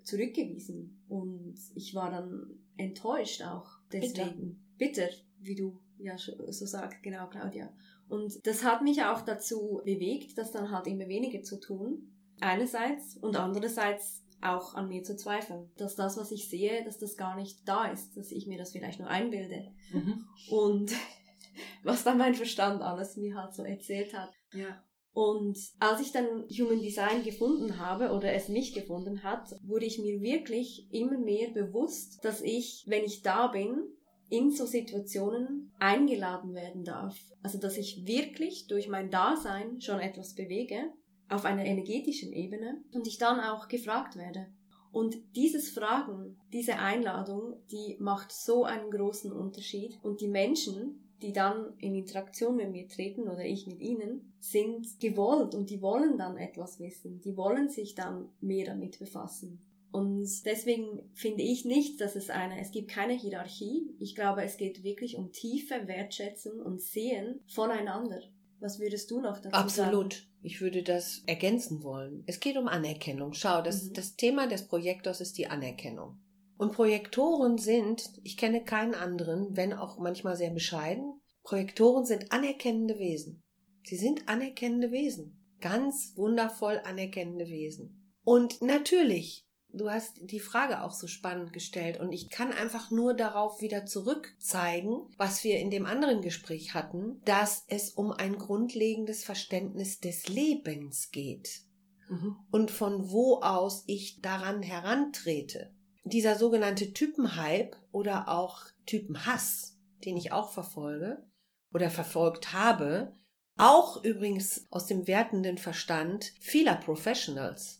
zurückgewiesen. 0.02 1.02
Und 1.08 1.54
ich 1.74 1.94
war 1.94 2.10
dann 2.10 2.58
enttäuscht 2.76 3.40
auch 3.40 3.70
deswegen. 3.90 4.60
Bitter, 4.76 5.06
Bitter 5.06 5.16
wie 5.38 5.54
du 5.54 5.80
ja 5.98 6.18
so 6.18 6.66
sagst, 6.66 7.02
genau, 7.02 7.26
Claudia. 7.28 7.72
Und 8.08 8.46
das 8.46 8.64
hat 8.64 8.82
mich 8.82 9.02
auch 9.04 9.20
dazu 9.22 9.80
bewegt, 9.84 10.38
das 10.38 10.52
dann 10.52 10.70
halt 10.70 10.86
immer 10.86 11.08
weniger 11.08 11.42
zu 11.42 11.60
tun. 11.60 12.10
Einerseits 12.40 13.16
und 13.16 13.36
andererseits 13.36 14.22
auch 14.40 14.74
an 14.74 14.88
mir 14.88 15.02
zu 15.02 15.16
zweifeln, 15.16 15.70
dass 15.76 15.96
das, 15.96 16.16
was 16.16 16.30
ich 16.30 16.48
sehe, 16.48 16.84
dass 16.84 16.98
das 16.98 17.16
gar 17.16 17.34
nicht 17.36 17.66
da 17.66 17.86
ist, 17.86 18.16
dass 18.16 18.30
ich 18.30 18.46
mir 18.46 18.58
das 18.58 18.72
vielleicht 18.72 19.00
nur 19.00 19.08
einbilde. 19.08 19.72
Mhm. 19.92 20.24
Und 20.50 20.92
was 21.82 22.04
dann 22.04 22.18
mein 22.18 22.34
Verstand 22.34 22.82
alles 22.82 23.16
mir 23.16 23.34
halt 23.34 23.54
so 23.54 23.64
erzählt 23.64 24.14
hat. 24.14 24.30
Ja. 24.52 24.82
Und 25.12 25.58
als 25.80 26.00
ich 26.00 26.12
dann 26.12 26.46
Human 26.48 26.80
Design 26.80 27.24
gefunden 27.24 27.78
habe 27.78 28.12
oder 28.12 28.32
es 28.34 28.48
mich 28.48 28.72
gefunden 28.72 29.24
hat, 29.24 29.50
wurde 29.64 29.86
ich 29.86 29.98
mir 29.98 30.20
wirklich 30.20 30.86
immer 30.92 31.18
mehr 31.18 31.50
bewusst, 31.50 32.24
dass 32.24 32.40
ich, 32.40 32.84
wenn 32.86 33.02
ich 33.02 33.22
da 33.22 33.48
bin, 33.48 33.82
in 34.30 34.50
so 34.50 34.66
Situationen 34.66 35.72
eingeladen 35.78 36.54
werden 36.54 36.84
darf. 36.84 37.18
Also 37.42 37.58
dass 37.58 37.76
ich 37.76 38.06
wirklich 38.06 38.66
durch 38.66 38.88
mein 38.88 39.10
Dasein 39.10 39.80
schon 39.80 40.00
etwas 40.00 40.34
bewege 40.34 40.92
auf 41.28 41.44
einer 41.44 41.64
energetischen 41.64 42.32
Ebene 42.32 42.82
und 42.92 43.06
ich 43.06 43.18
dann 43.18 43.40
auch 43.40 43.68
gefragt 43.68 44.16
werde. 44.16 44.46
Und 44.90 45.16
dieses 45.36 45.70
Fragen, 45.70 46.36
diese 46.52 46.78
Einladung, 46.78 47.56
die 47.70 47.96
macht 48.00 48.32
so 48.32 48.64
einen 48.64 48.90
großen 48.90 49.32
Unterschied. 49.32 49.98
Und 50.02 50.20
die 50.20 50.28
Menschen, 50.28 51.10
die 51.20 51.32
dann 51.32 51.74
in 51.78 51.94
Interaktion 51.94 52.56
mit 52.56 52.70
mir 52.70 52.88
treten 52.88 53.28
oder 53.28 53.44
ich 53.44 53.66
mit 53.66 53.80
ihnen, 53.80 54.32
sind 54.40 54.98
gewollt 55.00 55.54
und 55.54 55.68
die 55.70 55.82
wollen 55.82 56.16
dann 56.16 56.36
etwas 56.36 56.80
wissen. 56.80 57.20
Die 57.20 57.36
wollen 57.36 57.68
sich 57.68 57.94
dann 57.94 58.30
mehr 58.40 58.66
damit 58.66 58.98
befassen. 58.98 59.60
Und 59.90 60.28
deswegen 60.44 61.10
finde 61.14 61.42
ich 61.42 61.64
nicht, 61.64 62.00
dass 62.00 62.14
es 62.14 62.28
eine, 62.30 62.60
es 62.60 62.70
gibt 62.72 62.90
keine 62.90 63.14
Hierarchie. 63.14 63.94
Ich 63.98 64.14
glaube, 64.14 64.42
es 64.42 64.56
geht 64.56 64.82
wirklich 64.82 65.16
um 65.16 65.32
tiefe 65.32 65.86
Wertschätzung 65.88 66.60
und 66.60 66.80
Sehen 66.82 67.40
voneinander. 67.46 68.20
Was 68.60 68.78
würdest 68.80 69.10
du 69.10 69.20
noch 69.20 69.38
dazu 69.38 69.54
Absolut. 69.54 69.76
sagen? 69.76 69.88
Absolut. 70.06 70.28
Ich 70.42 70.60
würde 70.60 70.82
das 70.82 71.22
ergänzen 71.26 71.82
wollen. 71.82 72.22
Es 72.26 72.38
geht 72.40 72.56
um 72.56 72.68
Anerkennung. 72.68 73.32
Schau, 73.32 73.62
das, 73.62 73.84
Mhm. 73.84 73.92
das 73.94 74.16
Thema 74.16 74.46
des 74.46 74.68
Projektors 74.68 75.20
ist 75.20 75.38
die 75.38 75.46
Anerkennung. 75.46 76.20
Und 76.58 76.72
Projektoren 76.72 77.56
sind, 77.56 78.02
ich 78.24 78.36
kenne 78.36 78.64
keinen 78.64 78.94
anderen, 78.94 79.56
wenn 79.56 79.72
auch 79.72 79.98
manchmal 79.98 80.36
sehr 80.36 80.50
bescheiden, 80.50 81.20
Projektoren 81.44 82.04
sind 82.04 82.30
anerkennende 82.30 82.98
Wesen. 82.98 83.42
Sie 83.84 83.96
sind 83.96 84.28
anerkennende 84.28 84.90
Wesen. 84.90 85.40
Ganz 85.60 86.12
wundervoll 86.16 86.80
anerkennende 86.84 87.46
Wesen. 87.46 88.12
Und 88.22 88.60
natürlich, 88.60 89.46
du 89.72 89.90
hast 89.90 90.18
die 90.20 90.40
Frage 90.40 90.82
auch 90.82 90.92
so 90.92 91.06
spannend 91.06 91.52
gestellt 91.52 92.00
und 92.00 92.12
ich 92.12 92.30
kann 92.30 92.52
einfach 92.52 92.90
nur 92.90 93.14
darauf 93.14 93.60
wieder 93.60 93.86
zurückzeigen, 93.86 95.02
was 95.16 95.44
wir 95.44 95.58
in 95.58 95.70
dem 95.70 95.86
anderen 95.86 96.22
Gespräch 96.22 96.74
hatten, 96.74 97.20
dass 97.24 97.64
es 97.68 97.90
um 97.90 98.12
ein 98.12 98.38
grundlegendes 98.38 99.24
Verständnis 99.24 100.00
des 100.00 100.28
Lebens 100.28 101.10
geht 101.10 101.68
Mhm. 102.08 102.36
und 102.50 102.70
von 102.70 103.10
wo 103.10 103.40
aus 103.40 103.84
ich 103.86 104.20
daran 104.20 104.62
herantrete. 104.62 105.70
Dieser 106.04 106.36
sogenannte 106.36 106.92
Typenhype 106.92 107.76
oder 107.92 108.28
auch 108.28 108.62
Typenhass, 108.86 109.76
den 110.04 110.16
ich 110.16 110.32
auch 110.32 110.50
verfolge 110.50 111.26
oder 111.72 111.90
verfolgt 111.90 112.52
habe, 112.52 113.14
auch 113.58 114.02
übrigens 114.04 114.66
aus 114.70 114.86
dem 114.86 115.06
wertenden 115.06 115.58
Verstand 115.58 116.32
vieler 116.40 116.76
Professionals. 116.76 117.77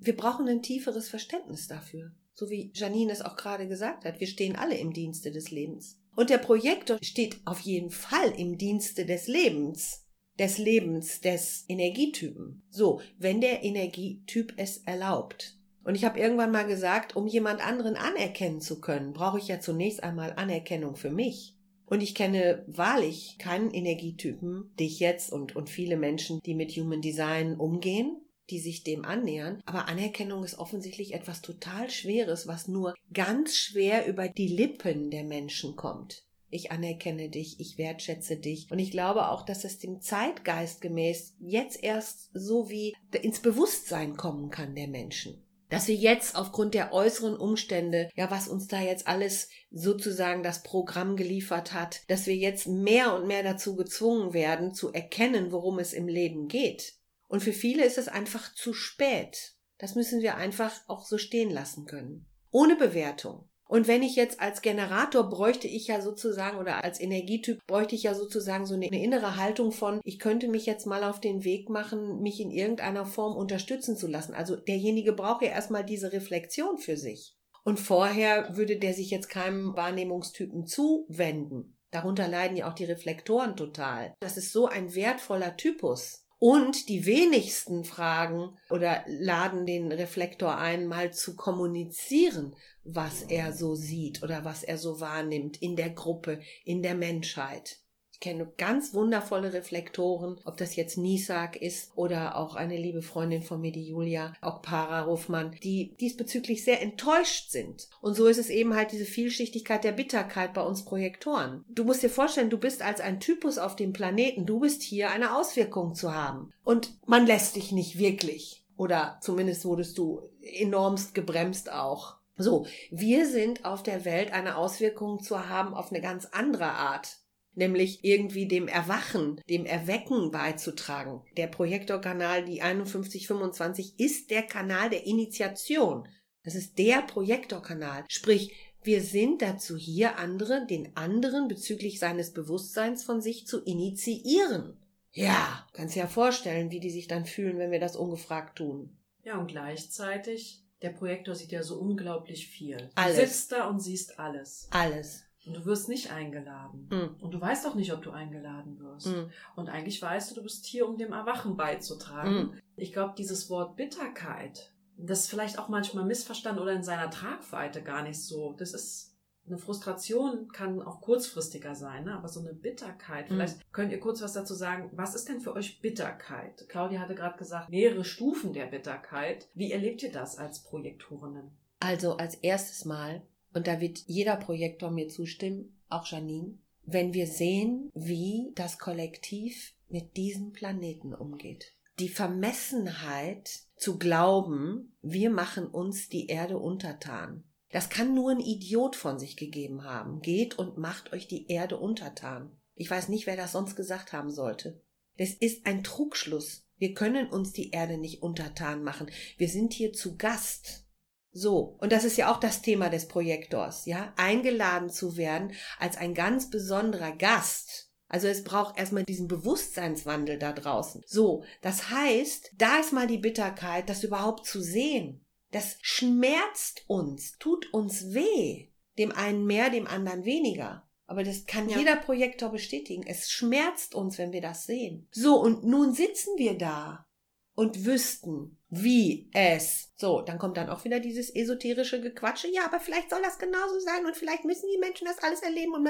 Wir 0.00 0.16
brauchen 0.16 0.48
ein 0.48 0.62
tieferes 0.62 1.08
Verständnis 1.08 1.68
dafür. 1.68 2.12
So 2.34 2.50
wie 2.50 2.72
Janine 2.74 3.12
es 3.12 3.22
auch 3.22 3.36
gerade 3.36 3.68
gesagt 3.68 4.04
hat, 4.04 4.18
wir 4.18 4.26
stehen 4.26 4.56
alle 4.56 4.76
im 4.76 4.92
Dienste 4.92 5.30
des 5.30 5.50
Lebens. 5.50 6.00
Und 6.16 6.30
der 6.30 6.38
Projektor 6.38 6.98
steht 7.02 7.40
auf 7.44 7.60
jeden 7.60 7.90
Fall 7.90 8.32
im 8.36 8.58
Dienste 8.58 9.06
des 9.06 9.28
Lebens 9.28 10.06
des 10.40 10.56
Lebens 10.56 11.20
des 11.20 11.66
Energietypen. 11.68 12.62
So, 12.70 13.02
wenn 13.18 13.42
der 13.42 13.62
Energietyp 13.62 14.54
es 14.56 14.78
erlaubt. 14.78 15.58
Und 15.84 15.94
ich 15.94 16.04
habe 16.04 16.18
irgendwann 16.18 16.50
mal 16.50 16.66
gesagt, 16.66 17.14
um 17.14 17.26
jemand 17.26 17.64
anderen 17.64 17.94
anerkennen 17.94 18.62
zu 18.62 18.80
können, 18.80 19.12
brauche 19.12 19.38
ich 19.38 19.48
ja 19.48 19.60
zunächst 19.60 20.02
einmal 20.02 20.32
Anerkennung 20.36 20.96
für 20.96 21.10
mich. 21.10 21.56
Und 21.84 22.02
ich 22.02 22.14
kenne 22.14 22.64
wahrlich 22.68 23.36
keinen 23.38 23.70
Energietypen, 23.70 24.70
dich 24.78 24.98
jetzt 24.98 25.30
und, 25.30 25.56
und 25.56 25.68
viele 25.68 25.98
Menschen, 25.98 26.40
die 26.46 26.54
mit 26.54 26.72
Human 26.72 27.02
Design 27.02 27.56
umgehen, 27.56 28.16
die 28.50 28.60
sich 28.60 28.82
dem 28.84 29.04
annähern. 29.04 29.62
Aber 29.64 29.88
Anerkennung 29.88 30.44
ist 30.44 30.58
offensichtlich 30.58 31.14
etwas 31.14 31.40
total 31.40 31.90
Schweres, 31.90 32.46
was 32.46 32.68
nur 32.68 32.94
ganz 33.12 33.56
schwer 33.56 34.06
über 34.06 34.28
die 34.28 34.48
Lippen 34.48 35.10
der 35.10 35.24
Menschen 35.24 35.76
kommt 35.76 36.24
ich 36.50 36.72
anerkenne 36.72 37.28
dich, 37.28 37.60
ich 37.60 37.78
wertschätze 37.78 38.36
dich. 38.36 38.70
Und 38.70 38.78
ich 38.78 38.90
glaube 38.90 39.28
auch, 39.28 39.44
dass 39.44 39.64
es 39.64 39.78
dem 39.78 40.00
Zeitgeist 40.00 40.80
gemäß 40.80 41.34
jetzt 41.38 41.82
erst 41.82 42.30
so 42.34 42.68
wie 42.68 42.94
ins 43.22 43.40
Bewusstsein 43.40 44.16
kommen 44.16 44.50
kann 44.50 44.74
der 44.74 44.88
Menschen. 44.88 45.42
Dass 45.68 45.86
wir 45.86 45.94
jetzt 45.94 46.34
aufgrund 46.34 46.74
der 46.74 46.92
äußeren 46.92 47.36
Umstände, 47.36 48.10
ja, 48.16 48.28
was 48.28 48.48
uns 48.48 48.66
da 48.66 48.80
jetzt 48.80 49.06
alles 49.06 49.48
sozusagen 49.70 50.42
das 50.42 50.64
Programm 50.64 51.14
geliefert 51.14 51.72
hat, 51.72 52.00
dass 52.08 52.26
wir 52.26 52.34
jetzt 52.34 52.66
mehr 52.66 53.14
und 53.14 53.28
mehr 53.28 53.44
dazu 53.44 53.76
gezwungen 53.76 54.32
werden, 54.32 54.74
zu 54.74 54.92
erkennen, 54.92 55.52
worum 55.52 55.78
es 55.78 55.92
im 55.92 56.08
Leben 56.08 56.48
geht. 56.48 56.94
Und 57.30 57.44
für 57.44 57.52
viele 57.52 57.84
ist 57.84 57.96
es 57.96 58.08
einfach 58.08 58.52
zu 58.54 58.74
spät. 58.74 59.54
Das 59.78 59.94
müssen 59.94 60.20
wir 60.20 60.36
einfach 60.36 60.72
auch 60.88 61.06
so 61.06 61.16
stehen 61.16 61.48
lassen 61.48 61.86
können. 61.86 62.26
Ohne 62.50 62.74
Bewertung. 62.74 63.48
Und 63.68 63.86
wenn 63.86 64.02
ich 64.02 64.16
jetzt 64.16 64.40
als 64.40 64.62
Generator 64.62 65.30
bräuchte 65.30 65.68
ich 65.68 65.86
ja 65.86 66.00
sozusagen 66.00 66.58
oder 66.58 66.82
als 66.82 67.00
Energietyp 67.00 67.64
bräuchte 67.68 67.94
ich 67.94 68.02
ja 68.02 68.14
sozusagen 68.14 68.66
so 68.66 68.74
eine, 68.74 68.88
innere 68.88 69.36
Haltung 69.36 69.70
von, 69.70 70.00
ich 70.02 70.18
könnte 70.18 70.48
mich 70.48 70.66
jetzt 70.66 70.86
mal 70.86 71.04
auf 71.04 71.20
den 71.20 71.44
Weg 71.44 71.68
machen, 71.68 72.20
mich 72.20 72.40
in 72.40 72.50
irgendeiner 72.50 73.06
Form 73.06 73.36
unterstützen 73.36 73.96
zu 73.96 74.08
lassen. 74.08 74.34
Also 74.34 74.56
derjenige 74.56 75.12
braucht 75.12 75.42
ja 75.42 75.50
erstmal 75.50 75.84
diese 75.84 76.12
Reflexion 76.12 76.78
für 76.78 76.96
sich. 76.96 77.36
Und 77.62 77.78
vorher 77.78 78.56
würde 78.56 78.76
der 78.76 78.92
sich 78.92 79.08
jetzt 79.12 79.28
keinem 79.28 79.76
Wahrnehmungstypen 79.76 80.66
zuwenden. 80.66 81.76
Darunter 81.92 82.26
leiden 82.26 82.56
ja 82.56 82.68
auch 82.68 82.74
die 82.74 82.86
Reflektoren 82.86 83.54
total. 83.54 84.14
Das 84.18 84.36
ist 84.36 84.52
so 84.52 84.66
ein 84.66 84.96
wertvoller 84.96 85.56
Typus. 85.56 86.26
Und 86.40 86.88
die 86.88 87.04
wenigsten 87.04 87.84
fragen 87.84 88.56
oder 88.70 89.04
laden 89.06 89.66
den 89.66 89.92
Reflektor 89.92 90.56
ein, 90.56 90.86
mal 90.86 91.12
zu 91.12 91.36
kommunizieren, 91.36 92.56
was 92.82 93.22
er 93.24 93.52
so 93.52 93.74
sieht 93.74 94.22
oder 94.22 94.42
was 94.42 94.64
er 94.64 94.78
so 94.78 95.00
wahrnimmt 95.00 95.60
in 95.60 95.76
der 95.76 95.90
Gruppe, 95.90 96.40
in 96.64 96.82
der 96.82 96.94
Menschheit. 96.94 97.79
Kenne 98.20 98.52
ganz 98.58 98.92
wundervolle 98.92 99.52
Reflektoren, 99.52 100.38
ob 100.44 100.58
das 100.58 100.76
jetzt 100.76 100.98
Nisak 100.98 101.56
ist 101.56 101.92
oder 101.96 102.36
auch 102.36 102.54
eine 102.54 102.76
liebe 102.76 103.02
Freundin 103.02 103.42
von 103.42 103.60
mir, 103.60 103.72
die 103.72 103.88
Julia, 103.88 104.34
auch 104.40 104.60
Para 104.60 105.02
Ruffmann, 105.02 105.56
die 105.62 105.94
diesbezüglich 106.00 106.62
sehr 106.62 106.82
enttäuscht 106.82 107.50
sind. 107.50 107.88
Und 108.00 108.14
so 108.14 108.26
ist 108.26 108.38
es 108.38 108.50
eben 108.50 108.74
halt 108.74 108.92
diese 108.92 109.06
Vielschichtigkeit 109.06 109.84
der 109.84 109.92
Bitterkeit 109.92 110.52
bei 110.52 110.62
uns 110.62 110.84
Projektoren. 110.84 111.64
Du 111.68 111.84
musst 111.84 112.02
dir 112.02 112.10
vorstellen, 112.10 112.50
du 112.50 112.58
bist 112.58 112.82
als 112.82 113.00
ein 113.00 113.20
Typus 113.20 113.58
auf 113.58 113.74
dem 113.74 113.92
Planeten, 113.92 114.44
du 114.46 114.60
bist 114.60 114.82
hier 114.82 115.10
eine 115.10 115.36
Auswirkung 115.36 115.94
zu 115.94 116.14
haben. 116.14 116.52
Und 116.62 116.92
man 117.06 117.26
lässt 117.26 117.56
dich 117.56 117.72
nicht 117.72 117.98
wirklich. 117.98 118.64
Oder 118.76 119.18
zumindest 119.20 119.64
wurdest 119.64 119.98
du 119.98 120.22
enormst 120.42 121.14
gebremst 121.14 121.72
auch. 121.72 122.16
So, 122.36 122.66
wir 122.90 123.26
sind 123.26 123.66
auf 123.66 123.82
der 123.82 124.06
Welt 124.06 124.32
eine 124.32 124.56
Auswirkung 124.56 125.22
zu 125.22 125.50
haben 125.50 125.74
auf 125.74 125.90
eine 125.90 126.00
ganz 126.00 126.26
andere 126.32 126.70
Art 126.70 127.18
nämlich 127.54 128.04
irgendwie 128.04 128.46
dem 128.46 128.68
Erwachen, 128.68 129.40
dem 129.48 129.66
Erwecken 129.66 130.30
beizutragen. 130.30 131.22
Der 131.36 131.46
Projektorkanal, 131.46 132.44
die 132.44 132.60
5125, 132.60 133.98
ist 133.98 134.30
der 134.30 134.42
Kanal 134.42 134.90
der 134.90 135.06
Initiation. 135.06 136.08
Das 136.42 136.54
ist 136.54 136.78
der 136.78 137.02
Projektorkanal. 137.02 138.04
Sprich, 138.08 138.54
wir 138.82 139.02
sind 139.02 139.42
dazu 139.42 139.76
hier, 139.76 140.18
andere, 140.18 140.66
den 140.66 140.96
anderen 140.96 141.48
bezüglich 141.48 141.98
seines 141.98 142.32
Bewusstseins 142.32 143.04
von 143.04 143.20
sich 143.20 143.46
zu 143.46 143.62
initiieren. 143.62 144.78
Ja, 145.12 145.66
kannst 145.72 145.96
dir 145.96 146.00
ja 146.00 146.06
vorstellen, 146.06 146.70
wie 146.70 146.80
die 146.80 146.90
sich 146.90 147.08
dann 147.08 147.26
fühlen, 147.26 147.58
wenn 147.58 147.72
wir 147.72 147.80
das 147.80 147.96
ungefragt 147.96 148.58
tun. 148.58 148.96
Ja, 149.22 149.38
und 149.38 149.48
gleichzeitig, 149.48 150.64
der 150.82 150.90
Projektor 150.90 151.34
sieht 151.34 151.52
ja 151.52 151.62
so 151.62 151.78
unglaublich 151.78 152.46
viel. 152.46 152.90
Alles. 152.94 153.16
Du 153.16 153.26
sitzt 153.26 153.52
da 153.52 153.68
und 153.68 153.80
siehst 153.80 154.18
alles. 154.18 154.68
Alles. 154.70 155.24
Und 155.46 155.54
du 155.54 155.64
wirst 155.64 155.88
nicht 155.88 156.12
eingeladen. 156.12 156.88
Mm. 156.90 157.22
Und 157.22 157.32
du 157.32 157.40
weißt 157.40 157.66
auch 157.66 157.74
nicht, 157.74 157.92
ob 157.92 158.02
du 158.02 158.10
eingeladen 158.10 158.78
wirst. 158.78 159.06
Mm. 159.06 159.30
Und 159.56 159.68
eigentlich 159.70 160.00
weißt 160.00 160.30
du, 160.30 160.34
du 160.34 160.42
bist 160.42 160.66
hier, 160.66 160.86
um 160.86 160.98
dem 160.98 161.12
Erwachen 161.12 161.56
beizutragen. 161.56 162.34
Mm. 162.34 162.60
Ich 162.76 162.92
glaube, 162.92 163.14
dieses 163.16 163.48
Wort 163.48 163.76
Bitterkeit, 163.76 164.72
das 164.98 165.20
ist 165.20 165.30
vielleicht 165.30 165.58
auch 165.58 165.68
manchmal 165.68 166.04
missverstanden 166.04 166.62
oder 166.62 166.72
in 166.72 166.82
seiner 166.82 167.10
Tragweite 167.10 167.82
gar 167.82 168.02
nicht 168.02 168.22
so. 168.22 168.54
Das 168.58 168.74
ist 168.74 169.10
eine 169.46 169.58
Frustration, 169.58 170.48
kann 170.48 170.82
auch 170.82 171.00
kurzfristiger 171.00 171.74
sein, 171.74 172.04
ne? 172.04 172.14
aber 172.14 172.28
so 172.28 172.40
eine 172.40 172.52
Bitterkeit. 172.52 173.30
Mm. 173.30 173.34
Vielleicht 173.34 173.72
könnt 173.72 173.92
ihr 173.92 174.00
kurz 174.00 174.20
was 174.20 174.34
dazu 174.34 174.54
sagen. 174.54 174.90
Was 174.92 175.14
ist 175.14 175.28
denn 175.28 175.40
für 175.40 175.54
euch 175.54 175.80
Bitterkeit? 175.80 176.66
Claudia 176.68 177.00
hatte 177.00 177.14
gerade 177.14 177.38
gesagt, 177.38 177.70
mehrere 177.70 178.04
Stufen 178.04 178.52
der 178.52 178.66
Bitterkeit. 178.66 179.48
Wie 179.54 179.72
erlebt 179.72 180.02
ihr 180.02 180.12
das 180.12 180.36
als 180.36 180.62
Projektorinnen? 180.62 181.50
Also 181.80 182.18
als 182.18 182.34
erstes 182.34 182.84
Mal, 182.84 183.22
und 183.52 183.66
da 183.66 183.80
wird 183.80 183.98
jeder 184.06 184.36
Projektor 184.36 184.90
mir 184.90 185.08
zustimmen, 185.08 185.80
auch 185.88 186.06
Janine, 186.06 186.58
wenn 186.84 187.14
wir 187.14 187.26
sehen, 187.26 187.90
wie 187.94 188.52
das 188.54 188.78
Kollektiv 188.78 189.74
mit 189.88 190.16
diesem 190.16 190.52
Planeten 190.52 191.14
umgeht. 191.14 191.76
Die 191.98 192.08
Vermessenheit 192.08 193.50
zu 193.76 193.98
glauben, 193.98 194.96
wir 195.02 195.30
machen 195.30 195.66
uns 195.66 196.08
die 196.08 196.28
Erde 196.28 196.58
untertan. 196.58 197.44
Das 197.70 197.88
kann 197.88 198.14
nur 198.14 198.30
ein 198.30 198.40
Idiot 198.40 198.96
von 198.96 199.18
sich 199.18 199.36
gegeben 199.36 199.84
haben. 199.84 200.20
Geht 200.20 200.58
und 200.58 200.78
macht 200.78 201.12
euch 201.12 201.28
die 201.28 201.46
Erde 201.48 201.78
untertan. 201.78 202.56
Ich 202.74 202.90
weiß 202.90 203.08
nicht, 203.08 203.26
wer 203.26 203.36
das 203.36 203.52
sonst 203.52 203.76
gesagt 203.76 204.12
haben 204.12 204.30
sollte. 204.30 204.82
Das 205.18 205.30
ist 205.30 205.66
ein 205.66 205.84
Trugschluss. 205.84 206.66
Wir 206.78 206.94
können 206.94 207.28
uns 207.28 207.52
die 207.52 207.70
Erde 207.70 207.98
nicht 207.98 208.22
untertan 208.22 208.82
machen. 208.82 209.10
Wir 209.36 209.48
sind 209.48 209.74
hier 209.74 209.92
zu 209.92 210.16
Gast. 210.16 210.86
So, 211.32 211.76
und 211.78 211.92
das 211.92 212.04
ist 212.04 212.16
ja 212.16 212.32
auch 212.32 212.40
das 212.40 212.62
Thema 212.62 212.88
des 212.88 213.06
Projektors, 213.06 213.86
ja, 213.86 214.12
eingeladen 214.16 214.90
zu 214.90 215.16
werden 215.16 215.52
als 215.78 215.96
ein 215.96 216.14
ganz 216.14 216.50
besonderer 216.50 217.12
Gast. 217.12 217.90
Also 218.08 218.26
es 218.26 218.42
braucht 218.42 218.76
erstmal 218.76 219.04
diesen 219.04 219.28
Bewusstseinswandel 219.28 220.38
da 220.38 220.52
draußen. 220.52 221.02
So, 221.06 221.44
das 221.62 221.90
heißt, 221.90 222.54
da 222.56 222.80
ist 222.80 222.92
mal 222.92 223.06
die 223.06 223.18
Bitterkeit, 223.18 223.88
das 223.88 224.02
überhaupt 224.02 224.46
zu 224.46 224.60
sehen. 224.60 225.24
Das 225.52 225.78
schmerzt 225.80 226.84
uns, 226.88 227.38
tut 227.38 227.72
uns 227.72 228.12
weh. 228.12 228.68
Dem 228.98 229.12
einen 229.12 229.46
mehr, 229.46 229.70
dem 229.70 229.86
anderen 229.86 230.24
weniger. 230.24 230.88
Aber 231.06 231.22
das 231.22 231.46
kann 231.46 231.68
ja. 231.68 231.78
jeder 231.78 231.96
Projektor 231.96 232.50
bestätigen. 232.50 233.04
Es 233.06 233.30
schmerzt 233.30 233.94
uns, 233.94 234.18
wenn 234.18 234.32
wir 234.32 234.40
das 234.40 234.64
sehen. 234.64 235.08
So, 235.12 235.40
und 235.40 235.64
nun 235.64 235.92
sitzen 235.92 236.36
wir 236.36 236.58
da 236.58 237.06
und 237.54 237.84
wüssten, 237.84 238.59
wie 238.70 239.28
es. 239.32 239.92
So, 239.96 240.22
dann 240.22 240.38
kommt 240.38 240.56
dann 240.56 240.70
auch 240.70 240.84
wieder 240.84 241.00
dieses 241.00 241.34
esoterische 241.34 242.00
Gequatsche. 242.00 242.48
Ja, 242.48 242.64
aber 242.64 242.80
vielleicht 242.80 243.10
soll 243.10 243.20
das 243.22 243.38
genauso 243.38 243.78
sein 243.80 244.06
und 244.06 244.16
vielleicht 244.16 244.44
müssen 244.44 244.68
die 244.72 244.78
Menschen 244.78 245.06
das 245.06 245.22
alles 245.22 245.42
erleben 245.42 245.74
und 245.74 245.84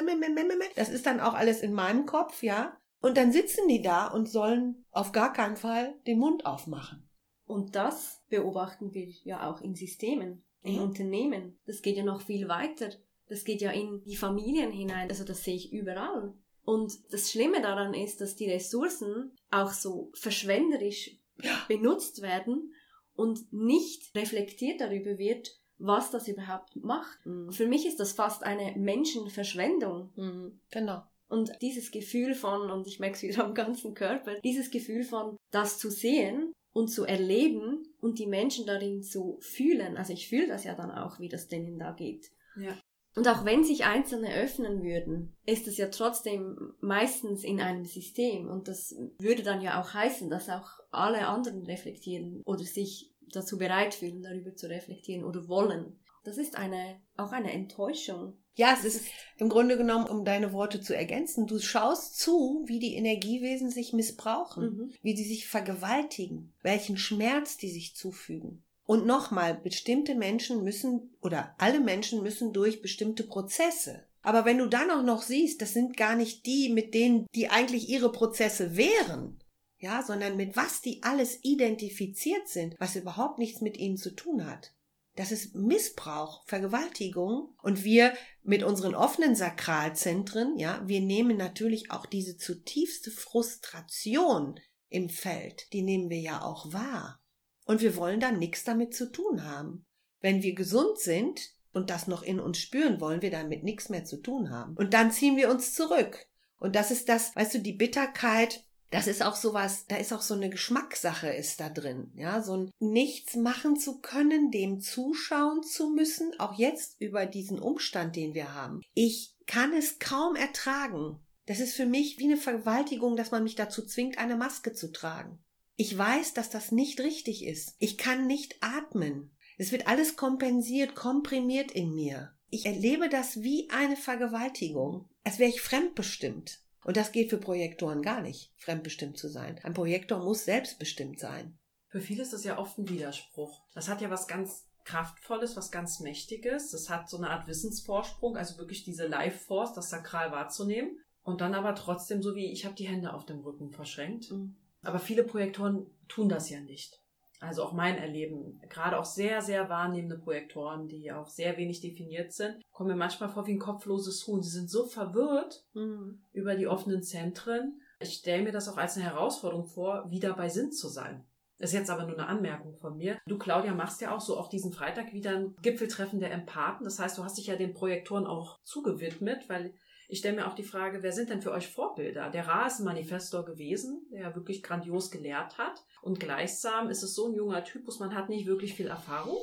das 0.75 0.89
ist 0.89 1.07
dann 1.07 1.21
auch 1.21 1.35
alles 1.35 1.61
in 1.61 1.73
meinem 1.73 2.07
Kopf, 2.07 2.43
ja. 2.43 2.77
Und 3.01 3.17
dann 3.17 3.33
sitzen 3.33 3.69
die 3.69 3.83
da 3.83 4.09
und 4.09 4.29
sollen 4.29 4.85
auf 4.91 5.13
gar 5.13 5.33
keinen 5.33 5.57
Fall 5.57 5.95
den 6.07 6.19
Mund 6.19 6.45
aufmachen. 6.45 7.09
Und 7.47 7.75
das 7.75 8.23
beobachten 8.29 8.93
wir 8.95 9.09
ja 9.25 9.51
auch 9.51 9.61
in 9.61 9.75
Systemen, 9.75 10.45
in 10.63 10.77
ja. 10.77 10.83
Unternehmen. 10.83 11.59
Das 11.67 11.83
geht 11.83 11.97
ja 11.97 12.05
noch 12.05 12.23
viel 12.23 12.49
weiter. 12.49 12.91
Das 13.29 13.45
geht 13.45 13.61
ja 13.61 13.71
in 13.71 14.03
die 14.05 14.17
Familien 14.17 14.71
hinein. 14.71 15.09
Also 15.09 15.25
das 15.25 15.45
sehe 15.45 15.57
ich 15.57 15.73
überall. 15.73 16.35
Und 16.63 16.93
das 17.13 17.31
Schlimme 17.31 17.63
daran 17.63 17.95
ist, 17.95 18.21
dass 18.21 18.37
die 18.37 18.51
Ressourcen 18.51 19.33
auch 19.51 19.73
so 19.73 20.13
verschwenderisch 20.15 21.20
benutzt 21.69 22.23
werden 22.23 22.75
und 23.15 23.53
nicht 23.53 24.15
reflektiert 24.15 24.81
darüber 24.81 25.19
wird, 25.19 25.61
was 25.79 26.11
das 26.11 26.29
überhaupt 26.29 26.77
macht. 26.77 27.25
Mhm. 27.25 27.53
Für 27.53 27.67
mich 27.67 27.87
ist 27.87 28.01
das 28.01 28.13
fast 28.13 28.45
eine 28.45 28.79
Menschenverschwendung. 28.79 30.13
Mhm. 30.17 30.61
Genau. 30.71 31.03
Und 31.29 31.53
dieses 31.63 31.91
Gefühl 31.91 32.35
von, 32.35 32.71
und 32.71 32.87
ich 32.87 32.99
merke 32.99 33.17
es 33.17 33.23
wieder 33.23 33.45
am 33.45 33.55
ganzen 33.55 33.95
Körper, 33.95 34.41
dieses 34.41 34.71
Gefühl 34.71 35.05
von, 35.05 35.37
das 35.51 35.79
zu 35.79 35.91
sehen 35.91 36.53
und 36.73 36.89
zu 36.89 37.05
erleben 37.05 37.89
und 38.01 38.19
die 38.19 38.27
Menschen 38.27 38.67
darin 38.67 39.03
zu 39.03 39.39
fühlen. 39.41 39.97
Also 39.97 40.13
ich 40.13 40.29
fühle 40.29 40.49
das 40.49 40.65
ja 40.65 40.75
dann 40.75 40.91
auch, 40.91 41.19
wie 41.19 41.29
das 41.29 41.49
denen 41.49 41.79
da 41.79 41.93
geht. 41.93 42.31
Ja. 42.57 42.77
Und 43.17 43.27
auch 43.27 43.45
wenn 43.45 43.65
sich 43.65 43.85
Einzelne 43.85 44.35
öffnen 44.35 44.83
würden, 44.83 45.37
ist 45.45 45.67
es 45.67 45.77
ja 45.77 45.89
trotzdem 45.89 46.75
meistens 46.81 47.43
in 47.43 47.61
einem 47.61 47.85
System. 47.85 48.49
Und 48.49 48.69
das 48.69 48.95
würde 49.19 49.43
dann 49.43 49.63
ja 49.63 49.81
auch 49.81 49.95
heißen, 49.95 50.31
dass 50.31 50.49
auch 50.49 50.80
alle 50.91 51.27
anderen 51.27 51.65
reflektieren 51.65 52.43
oder 52.45 52.65
sich 52.65 53.13
dazu 53.33 53.59
bereit 53.59 53.95
fühlen, 53.95 54.23
darüber 54.23 54.55
zu 54.55 54.69
reflektieren 54.69 55.25
oder 55.25 55.49
wollen. 55.49 55.99
Das 56.25 56.37
ist 56.37 56.57
eine, 56.57 57.01
auch 57.17 57.33
eine 57.33 57.53
Enttäuschung. 57.53 58.35
Ja, 58.55 58.77
es 58.79 58.85
ist 58.85 59.05
im 59.39 59.49
Grunde 59.49 59.79
genommen, 59.79 60.07
um 60.07 60.25
deine 60.25 60.53
Worte 60.53 60.81
zu 60.81 60.95
ergänzen, 60.95 61.47
du 61.47 61.59
schaust 61.59 62.19
zu, 62.19 62.65
wie 62.67 62.79
die 62.79 62.95
Energiewesen 62.95 63.71
sich 63.71 63.93
missbrauchen, 63.93 64.65
mhm. 64.65 64.93
wie 65.03 65.15
die 65.15 65.25
sich 65.25 65.49
vergewaltigen, 65.49 66.53
welchen 66.63 66.99
Schmerz 66.99 67.57
die 67.57 67.71
sich 67.71 67.97
zufügen. 67.97 68.63
Und 68.85 69.07
nochmal, 69.07 69.55
bestimmte 69.55 70.15
Menschen 70.15 70.65
müssen 70.65 71.15
oder 71.23 71.55
alle 71.59 71.81
Menschen 71.81 72.23
müssen 72.23 72.53
durch 72.53 72.83
bestimmte 72.83 73.23
Prozesse. 73.23 74.05
Aber 74.23 74.45
wenn 74.45 74.59
du 74.59 74.67
dann 74.67 74.91
auch 74.91 75.05
noch 75.05 75.23
siehst, 75.23 75.63
das 75.63 75.73
sind 75.73 75.97
gar 75.97 76.15
nicht 76.15 76.45
die, 76.45 76.69
mit 76.69 76.93
denen 76.93 77.27
die 77.35 77.49
eigentlich 77.49 77.89
ihre 77.89 78.13
Prozesse 78.13 78.77
wären, 78.77 79.40
ja, 79.81 80.03
sondern 80.03 80.37
mit 80.37 80.57
was 80.57 80.83
die 80.83 81.03
alles 81.03 81.39
identifiziert 81.43 82.49
sind, 82.49 82.77
was 82.79 82.97
überhaupt 82.97 83.39
nichts 83.39 83.61
mit 83.61 83.77
ihnen 83.77 83.97
zu 83.97 84.15
tun 84.15 84.47
hat. 84.47 84.73
Das 85.17 85.33
ist 85.33 85.55
Missbrauch, 85.55 86.45
Vergewaltigung 86.47 87.55
und 87.63 87.83
wir 87.83 88.13
mit 88.43 88.63
unseren 88.63 88.95
offenen 88.95 89.35
Sakralzentren, 89.35 90.57
ja, 90.57 90.83
wir 90.87 91.01
nehmen 91.01 91.37
natürlich 91.37 91.91
auch 91.91 92.07
diese 92.07 92.37
zutiefste 92.37 93.11
Frustration 93.11 94.61
im 94.89 95.09
Feld, 95.09 95.73
die 95.73 95.83
nehmen 95.83 96.11
wir 96.11 96.21
ja 96.21 96.43
auch 96.43 96.73
wahr. 96.73 97.21
Und 97.65 97.81
wir 97.81 97.97
wollen 97.97 98.21
da 98.21 98.31
nichts 98.31 98.65
damit 98.65 98.95
zu 98.95 99.11
tun 99.11 99.45
haben. 99.45 99.85
Wenn 100.21 100.43
wir 100.43 100.55
gesund 100.55 100.99
sind 100.99 101.55
und 101.73 101.91
das 101.91 102.07
noch 102.07 102.23
in 102.23 102.41
uns 102.41 102.59
spüren, 102.59 103.01
wollen 103.01 103.23
wir 103.23 103.31
damit 103.31 103.63
nichts 103.63 103.89
mehr 103.89 104.05
zu 104.05 104.17
tun 104.19 104.51
haben. 104.51 104.77
Und 104.77 104.93
dann 104.93 105.13
ziehen 105.13 105.37
wir 105.37 105.51
uns 105.51 105.75
zurück. 105.75 106.27
Und 106.59 106.77
das 106.77 106.91
ist 106.91 107.09
das, 107.09 107.35
weißt 107.35 107.55
du, 107.55 107.59
die 107.61 107.73
Bitterkeit, 107.73 108.65
das 108.91 109.07
ist 109.07 109.23
auch 109.23 109.37
sowas, 109.37 109.87
da 109.87 109.97
ist 109.97 110.13
auch 110.13 110.23
so 110.23 110.35
eine 110.35 110.51
Geschmackssache 110.51 111.29
ist 111.29 111.61
da 111.61 111.69
drin, 111.69 112.11
ja, 112.15 112.43
so 112.43 112.57
ein 112.57 112.71
nichts 112.81 113.37
machen 113.37 113.77
zu 113.77 114.01
können, 114.01 114.51
dem 114.51 114.81
zuschauen 114.81 115.63
zu 115.63 115.91
müssen, 115.91 116.39
auch 116.39 116.59
jetzt 116.59 117.01
über 117.01 117.27
diesen 117.27 117.61
Umstand, 117.61 118.17
den 118.17 118.35
wir 118.35 118.55
haben. 118.55 118.83
Ich 118.95 119.37
kann 119.47 119.73
es 119.73 119.99
kaum 119.99 120.35
ertragen. 120.35 121.21
Das 121.47 121.61
ist 121.61 121.75
für 121.75 121.87
mich 121.87 122.19
wie 122.19 122.25
eine 122.25 122.37
Vergewaltigung, 122.37 123.17
dass 123.17 123.31
man 123.31 123.43
mich 123.43 123.55
dazu 123.55 123.85
zwingt, 123.85 124.19
eine 124.19 124.37
Maske 124.37 124.73
zu 124.73 124.93
tragen. 124.93 125.39
Ich 125.77 125.97
weiß, 125.97 126.35
dass 126.35 126.51
das 126.51 126.73
nicht 126.73 127.01
richtig 127.01 127.45
ist. 127.45 127.75
Ich 127.79 127.97
kann 127.97 128.27
nicht 128.27 128.57
atmen. 128.61 129.31
Es 129.57 129.73
wird 129.73 129.87
alles 129.87 130.17
kompensiert, 130.17 130.95
komprimiert 130.95 131.71
in 131.73 131.95
mir. 131.95 132.33
Ich 132.51 132.67
erlebe 132.67 133.09
das 133.09 133.43
wie 133.43 133.69
eine 133.71 133.97
Vergewaltigung, 133.97 135.09
als 135.25 135.39
wäre 135.39 135.51
ich 135.51 135.61
fremdbestimmt. 135.61 136.61
Und 136.85 136.97
das 136.97 137.13
geht 137.13 137.31
für 137.31 137.39
Projektoren 137.39 138.03
gar 138.03 138.23
nicht, 138.23 138.53
fremdbestimmt 138.57 139.19
zu 139.19 139.29
sein. 139.29 139.61
Ein 139.63 139.75
Projektor 139.75 140.19
muss 140.19 140.45
selbstbestimmt 140.45 141.19
sein. 141.19 141.59
Für 141.89 142.01
viele 142.01 142.23
ist 142.23 142.33
das 142.33 142.45
ja 142.45 142.59
oft 142.59 142.79
ein 142.79 142.89
Widerspruch. 142.89 143.63
Das 143.75 143.89
hat 143.89 144.01
ja 144.01 144.11
was 144.11 144.29
ganz 144.29 144.67
Kraftvolles, 144.85 145.57
was 145.57 145.71
ganz 145.71 146.01
Mächtiges. 146.01 146.71
Das 146.71 146.89
hat 146.89 147.11
so 147.11 147.17
eine 147.17 147.31
Art 147.31 147.47
Wissensvorsprung, 147.47 148.37
also 148.37 148.59
wirklich 148.59 148.85
diese 148.85 149.07
Life 149.07 149.45
Force, 149.45 149.75
das 149.75 149.91
sakral 149.91 150.33
wahrzunehmen. 150.33 150.99
Und 151.23 151.41
dann 151.41 151.55
aber 151.55 151.75
trotzdem 151.75 152.23
so 152.23 152.35
wie, 152.35 152.51
ich 152.51 152.65
habe 152.65 152.75
die 152.75 152.89
Hände 152.89 153.13
auf 153.13 153.27
dem 153.27 153.41
Rücken 153.41 153.71
verschränkt. 153.71 154.31
Mhm. 154.31 154.57
Aber 154.83 154.99
viele 154.99 155.25
Projektoren 155.25 155.87
tun 156.09 156.29
das 156.29 156.49
ja 156.49 156.61
nicht. 156.61 157.01
Also 157.41 157.65
auch 157.65 157.73
mein 157.73 157.97
Erleben, 157.97 158.61
gerade 158.69 158.99
auch 158.99 159.07
sehr, 159.07 159.41
sehr 159.41 159.71
wahrnehmende 159.71 160.19
Projektoren, 160.19 160.89
die 160.89 161.11
auch 161.11 161.29
sehr 161.29 161.57
wenig 161.57 161.81
definiert 161.81 162.33
sind, 162.33 162.61
kommen 162.71 162.91
mir 162.91 162.97
manchmal 162.97 163.31
vor 163.31 163.47
wie 163.47 163.53
ein 163.53 163.59
kopfloses 163.59 164.27
Huhn. 164.27 164.43
Sie 164.43 164.51
sind 164.51 164.71
so 164.71 164.85
verwirrt 164.85 165.65
mhm. 165.73 166.23
über 166.33 166.55
die 166.55 166.67
offenen 166.67 167.03
Zentren. 167.03 167.81
Ich 167.99 168.15
stelle 168.15 168.43
mir 168.43 168.53
das 168.53 168.69
auch 168.69 168.77
als 168.77 168.97
eine 168.97 169.07
Herausforderung 169.07 169.65
vor, 169.65 170.11
wieder 170.11 170.35
bei 170.35 170.51
Sinn 170.51 170.71
zu 170.71 170.89
sein. 170.89 171.25
Das 171.59 171.71
ist 171.71 171.79
jetzt 171.79 171.91
aber 171.91 172.05
nur 172.05 172.19
eine 172.19 172.27
Anmerkung 172.27 172.75
von 172.77 172.97
mir. 172.97 173.19
Du, 173.27 173.37
Claudia, 173.37 173.75
machst 173.75 174.01
ja 174.01 174.15
auch 174.15 174.21
so 174.21 174.39
auch 174.39 174.49
diesen 174.49 174.73
Freitag 174.73 175.13
wieder 175.13 175.37
ein 175.37 175.55
Gipfeltreffen 175.61 176.19
der 176.19 176.33
Empathen. 176.33 176.85
Das 176.85 176.99
heißt, 176.99 177.19
du 177.19 177.25
hast 177.25 177.37
dich 177.37 177.49
ja 177.49 177.57
den 177.57 177.75
Projektoren 177.75 178.27
auch 178.27 178.61
zugewidmet, 178.65 179.47
weil 179.49 179.75
ich 180.11 180.19
stelle 180.19 180.37
mir 180.37 180.47
auch 180.47 180.55
die 180.55 180.65
Frage, 180.65 181.03
wer 181.03 181.13
sind 181.13 181.31
denn 181.31 181.41
für 181.41 181.53
euch 181.53 181.69
Vorbilder? 181.69 182.31
Der 182.31 182.47
Ra 182.47 182.67
ist 182.67 182.81
ein 182.81 182.85
Manifestor 182.85 183.45
gewesen, 183.45 184.07
der 184.13 184.35
wirklich 184.35 184.63
grandios 184.63 185.11
gelehrt 185.11 185.57
hat. 185.57 185.85
Und 186.03 186.19
gleichsam 186.19 186.91
ist 186.91 187.03
es 187.03 187.15
so 187.15 187.29
ein 187.29 187.35
junger 187.35 187.65
Typus, 187.65 188.01
man 188.01 188.15
hat 188.15 188.29
nicht 188.29 188.47
wirklich 188.47 188.75
viel 188.75 188.89
Erfahrung. 188.89 189.39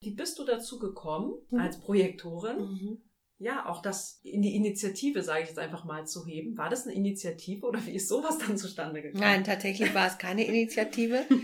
Wie 0.00 0.12
bist 0.12 0.38
du 0.38 0.44
dazu 0.44 0.78
gekommen, 0.78 1.34
mhm. 1.50 1.58
als 1.58 1.80
Projektorin, 1.80 2.58
mhm. 2.58 3.02
ja, 3.38 3.66
auch 3.66 3.82
das 3.82 4.20
in 4.22 4.42
die 4.42 4.54
Initiative, 4.54 5.22
sage 5.22 5.42
ich 5.42 5.48
jetzt 5.48 5.58
einfach 5.58 5.84
mal, 5.84 6.06
zu 6.06 6.24
heben? 6.24 6.56
War 6.56 6.68
das 6.68 6.86
eine 6.86 6.94
Initiative 6.94 7.66
oder 7.66 7.84
wie 7.84 7.94
ist 7.94 8.08
sowas 8.08 8.38
dann 8.38 8.56
zustande 8.56 9.02
gekommen? 9.02 9.22
Nein, 9.22 9.42
tatsächlich 9.42 9.94
war 9.94 10.06
es 10.06 10.18
keine 10.18 10.46
Initiative. 10.46 11.24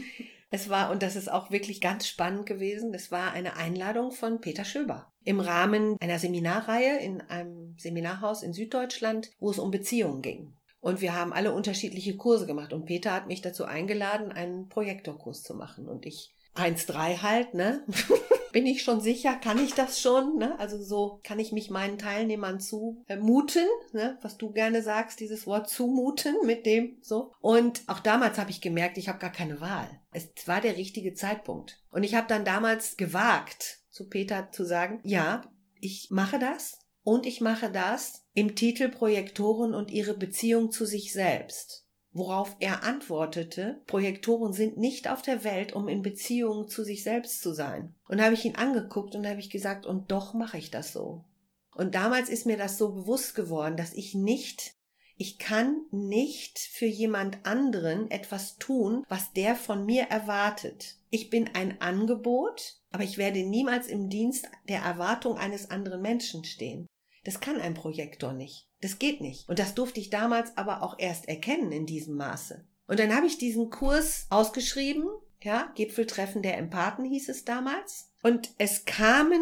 Es 0.50 0.68
war, 0.68 0.90
und 0.90 1.02
das 1.02 1.16
ist 1.16 1.30
auch 1.30 1.50
wirklich 1.50 1.80
ganz 1.80 2.08
spannend 2.08 2.46
gewesen, 2.46 2.92
es 2.92 3.12
war 3.12 3.32
eine 3.32 3.56
Einladung 3.56 4.10
von 4.10 4.40
Peter 4.40 4.64
Schöber 4.64 5.12
im 5.24 5.40
Rahmen 5.40 5.96
einer 6.00 6.18
Seminarreihe 6.18 6.98
in 6.98 7.20
einem 7.20 7.76
Seminarhaus 7.78 8.42
in 8.42 8.52
Süddeutschland, 8.52 9.30
wo 9.38 9.50
es 9.50 9.58
um 9.58 9.70
Beziehungen 9.70 10.22
ging. 10.22 10.54
Und 10.80 11.02
wir 11.02 11.14
haben 11.14 11.32
alle 11.32 11.52
unterschiedliche 11.52 12.16
Kurse 12.16 12.46
gemacht. 12.46 12.72
Und 12.72 12.86
Peter 12.86 13.12
hat 13.12 13.26
mich 13.26 13.42
dazu 13.42 13.64
eingeladen, 13.64 14.32
einen 14.32 14.68
Projektorkurs 14.68 15.42
zu 15.42 15.54
machen. 15.54 15.86
Und 15.86 16.06
ich 16.06 16.32
1-3 16.56 17.22
halt, 17.22 17.54
ne? 17.54 17.84
Bin 18.52 18.66
ich 18.66 18.82
schon 18.82 19.00
sicher? 19.00 19.34
Kann 19.36 19.62
ich 19.62 19.74
das 19.74 20.00
schon? 20.00 20.36
Ne? 20.36 20.58
Also 20.58 20.82
so 20.82 21.20
kann 21.22 21.38
ich 21.38 21.52
mich 21.52 21.70
meinen 21.70 21.98
Teilnehmern 21.98 22.60
zumuten, 22.60 23.66
ne? 23.92 24.18
was 24.22 24.36
du 24.36 24.52
gerne 24.52 24.82
sagst, 24.82 25.20
dieses 25.20 25.46
Wort 25.46 25.68
zumuten 25.68 26.34
mit 26.44 26.66
dem 26.66 26.98
so. 27.00 27.32
Und 27.40 27.82
auch 27.86 28.00
damals 28.00 28.38
habe 28.38 28.50
ich 28.50 28.60
gemerkt, 28.60 28.98
ich 28.98 29.08
habe 29.08 29.18
gar 29.18 29.32
keine 29.32 29.60
Wahl. 29.60 29.88
Es 30.12 30.28
war 30.46 30.60
der 30.60 30.76
richtige 30.76 31.14
Zeitpunkt. 31.14 31.80
Und 31.90 32.02
ich 32.02 32.14
habe 32.14 32.26
dann 32.28 32.44
damals 32.44 32.96
gewagt, 32.96 33.80
zu 33.90 34.08
Peter 34.08 34.50
zu 34.50 34.64
sagen, 34.64 35.00
ja, 35.04 35.42
ich 35.80 36.08
mache 36.10 36.38
das 36.38 36.78
und 37.02 37.26
ich 37.26 37.40
mache 37.40 37.70
das 37.70 38.24
im 38.34 38.54
Titel 38.54 38.88
Projektoren 38.88 39.74
und 39.74 39.90
ihre 39.90 40.14
Beziehung 40.14 40.70
zu 40.70 40.84
sich 40.84 41.12
selbst. 41.12 41.86
Worauf 42.12 42.56
er 42.58 42.82
antwortete, 42.82 43.80
Projektoren 43.86 44.52
sind 44.52 44.76
nicht 44.76 45.08
auf 45.08 45.22
der 45.22 45.44
Welt, 45.44 45.72
um 45.72 45.86
in 45.86 46.02
Beziehung 46.02 46.68
zu 46.68 46.82
sich 46.82 47.04
selbst 47.04 47.40
zu 47.40 47.52
sein. 47.52 47.94
Und 48.08 48.20
habe 48.20 48.34
ich 48.34 48.44
ihn 48.44 48.56
angeguckt 48.56 49.14
und 49.14 49.26
habe 49.26 49.38
ich 49.38 49.48
gesagt, 49.48 49.86
und 49.86 50.10
doch 50.10 50.34
mache 50.34 50.58
ich 50.58 50.70
das 50.72 50.92
so. 50.92 51.24
Und 51.72 51.94
damals 51.94 52.28
ist 52.28 52.46
mir 52.46 52.56
das 52.56 52.78
so 52.78 52.92
bewusst 52.92 53.34
geworden, 53.36 53.76
dass 53.76 53.94
ich 53.94 54.14
nicht 54.14 54.74
Ich 55.16 55.38
kann 55.38 55.82
nicht 55.90 56.58
für 56.58 56.86
jemand 56.86 57.44
anderen 57.44 58.10
etwas 58.10 58.56
tun, 58.56 59.04
was 59.10 59.34
der 59.34 59.54
von 59.54 59.84
mir 59.84 60.04
erwartet. 60.04 60.96
Ich 61.10 61.28
bin 61.28 61.50
ein 61.52 61.78
Angebot, 61.82 62.80
aber 62.90 63.04
ich 63.04 63.18
werde 63.18 63.44
niemals 63.44 63.86
im 63.86 64.08
Dienst 64.08 64.48
der 64.66 64.80
Erwartung 64.80 65.36
eines 65.36 65.70
anderen 65.70 66.00
Menschen 66.00 66.44
stehen. 66.44 66.86
Das 67.24 67.40
kann 67.40 67.61
ein 67.61 67.74
Projektor 67.74 68.33
nicht. 68.33 68.68
Das 68.80 68.98
geht 68.98 69.20
nicht. 69.20 69.48
Und 69.48 69.59
das 69.59 69.74
durfte 69.74 70.00
ich 70.00 70.11
damals 70.11 70.56
aber 70.56 70.83
auch 70.83 70.98
erst 70.98 71.28
erkennen 71.28 71.72
in 71.72 71.87
diesem 71.87 72.16
Maße. 72.16 72.64
Und 72.87 72.98
dann 72.98 73.14
habe 73.14 73.26
ich 73.26 73.38
diesen 73.38 73.70
Kurs 73.70 74.26
ausgeschrieben, 74.30 75.04
ja, 75.42 75.72
Gipfeltreffen 75.74 76.42
der 76.42 76.59
Empathen 76.59 77.04
hieß 77.04 77.28
es 77.28 77.44
damals. 77.44 78.11
Und 78.22 78.50
es 78.59 78.85
kamen, 78.85 79.40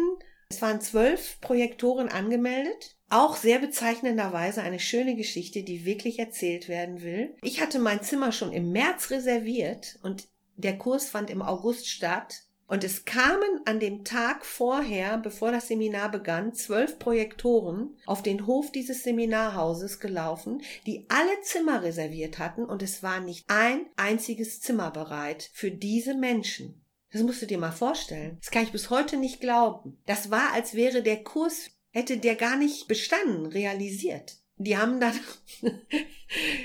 es 0.49 0.61
waren 0.61 0.81
zwölf 0.81 1.39
Projektoren 1.41 2.09
angemeldet 2.09 2.95
auch 3.09 3.35
sehr 3.35 3.59
bezeichnenderweise 3.59 4.61
eine 4.61 4.79
schöne 4.79 5.15
Geschichte, 5.15 5.63
die 5.63 5.85
wirklich 5.85 6.19
erzählt 6.19 6.69
werden 6.69 7.01
will. 7.01 7.35
Ich 7.41 7.59
hatte 7.59 7.79
mein 7.79 8.03
Zimmer 8.03 8.31
schon 8.31 8.53
im 8.53 8.71
März 8.71 9.09
reserviert 9.09 9.97
und 10.03 10.27
der 10.57 10.77
Kurs 10.77 11.09
fand 11.09 11.29
im 11.29 11.41
August 11.41 11.87
statt. 11.87 12.43
Und 12.69 12.83
es 12.83 13.03
kamen 13.03 13.61
an 13.65 13.79
dem 13.79 14.03
Tag 14.05 14.45
vorher, 14.45 15.17
bevor 15.17 15.51
das 15.51 15.67
Seminar 15.67 16.11
begann, 16.11 16.53
zwölf 16.53 16.99
Projektoren 16.99 17.97
auf 18.05 18.21
den 18.21 18.45
Hof 18.45 18.71
dieses 18.71 19.01
Seminarhauses 19.01 19.99
gelaufen, 19.99 20.61
die 20.85 21.07
alle 21.09 21.41
Zimmer 21.41 21.81
reserviert 21.81 22.37
hatten 22.37 22.63
und 22.65 22.83
es 22.83 23.01
war 23.01 23.21
nicht 23.21 23.45
ein 23.47 23.87
einziges 23.95 24.61
Zimmer 24.61 24.91
bereit 24.91 25.49
für 25.51 25.71
diese 25.71 26.13
Menschen. 26.13 26.85
Das 27.11 27.23
musst 27.23 27.41
du 27.41 27.47
dir 27.47 27.57
mal 27.57 27.71
vorstellen. 27.71 28.37
Das 28.39 28.51
kann 28.51 28.63
ich 28.63 28.71
bis 28.71 28.91
heute 28.91 29.17
nicht 29.17 29.41
glauben. 29.41 29.97
Das 30.05 30.29
war, 30.29 30.53
als 30.53 30.75
wäre 30.75 31.01
der 31.01 31.23
Kurs 31.23 31.71
hätte 31.89 32.17
der 32.17 32.35
gar 32.35 32.55
nicht 32.55 32.87
bestanden, 32.87 33.47
realisiert. 33.47 34.37
Die 34.59 34.77
haben 34.77 34.99
dann 34.99 35.13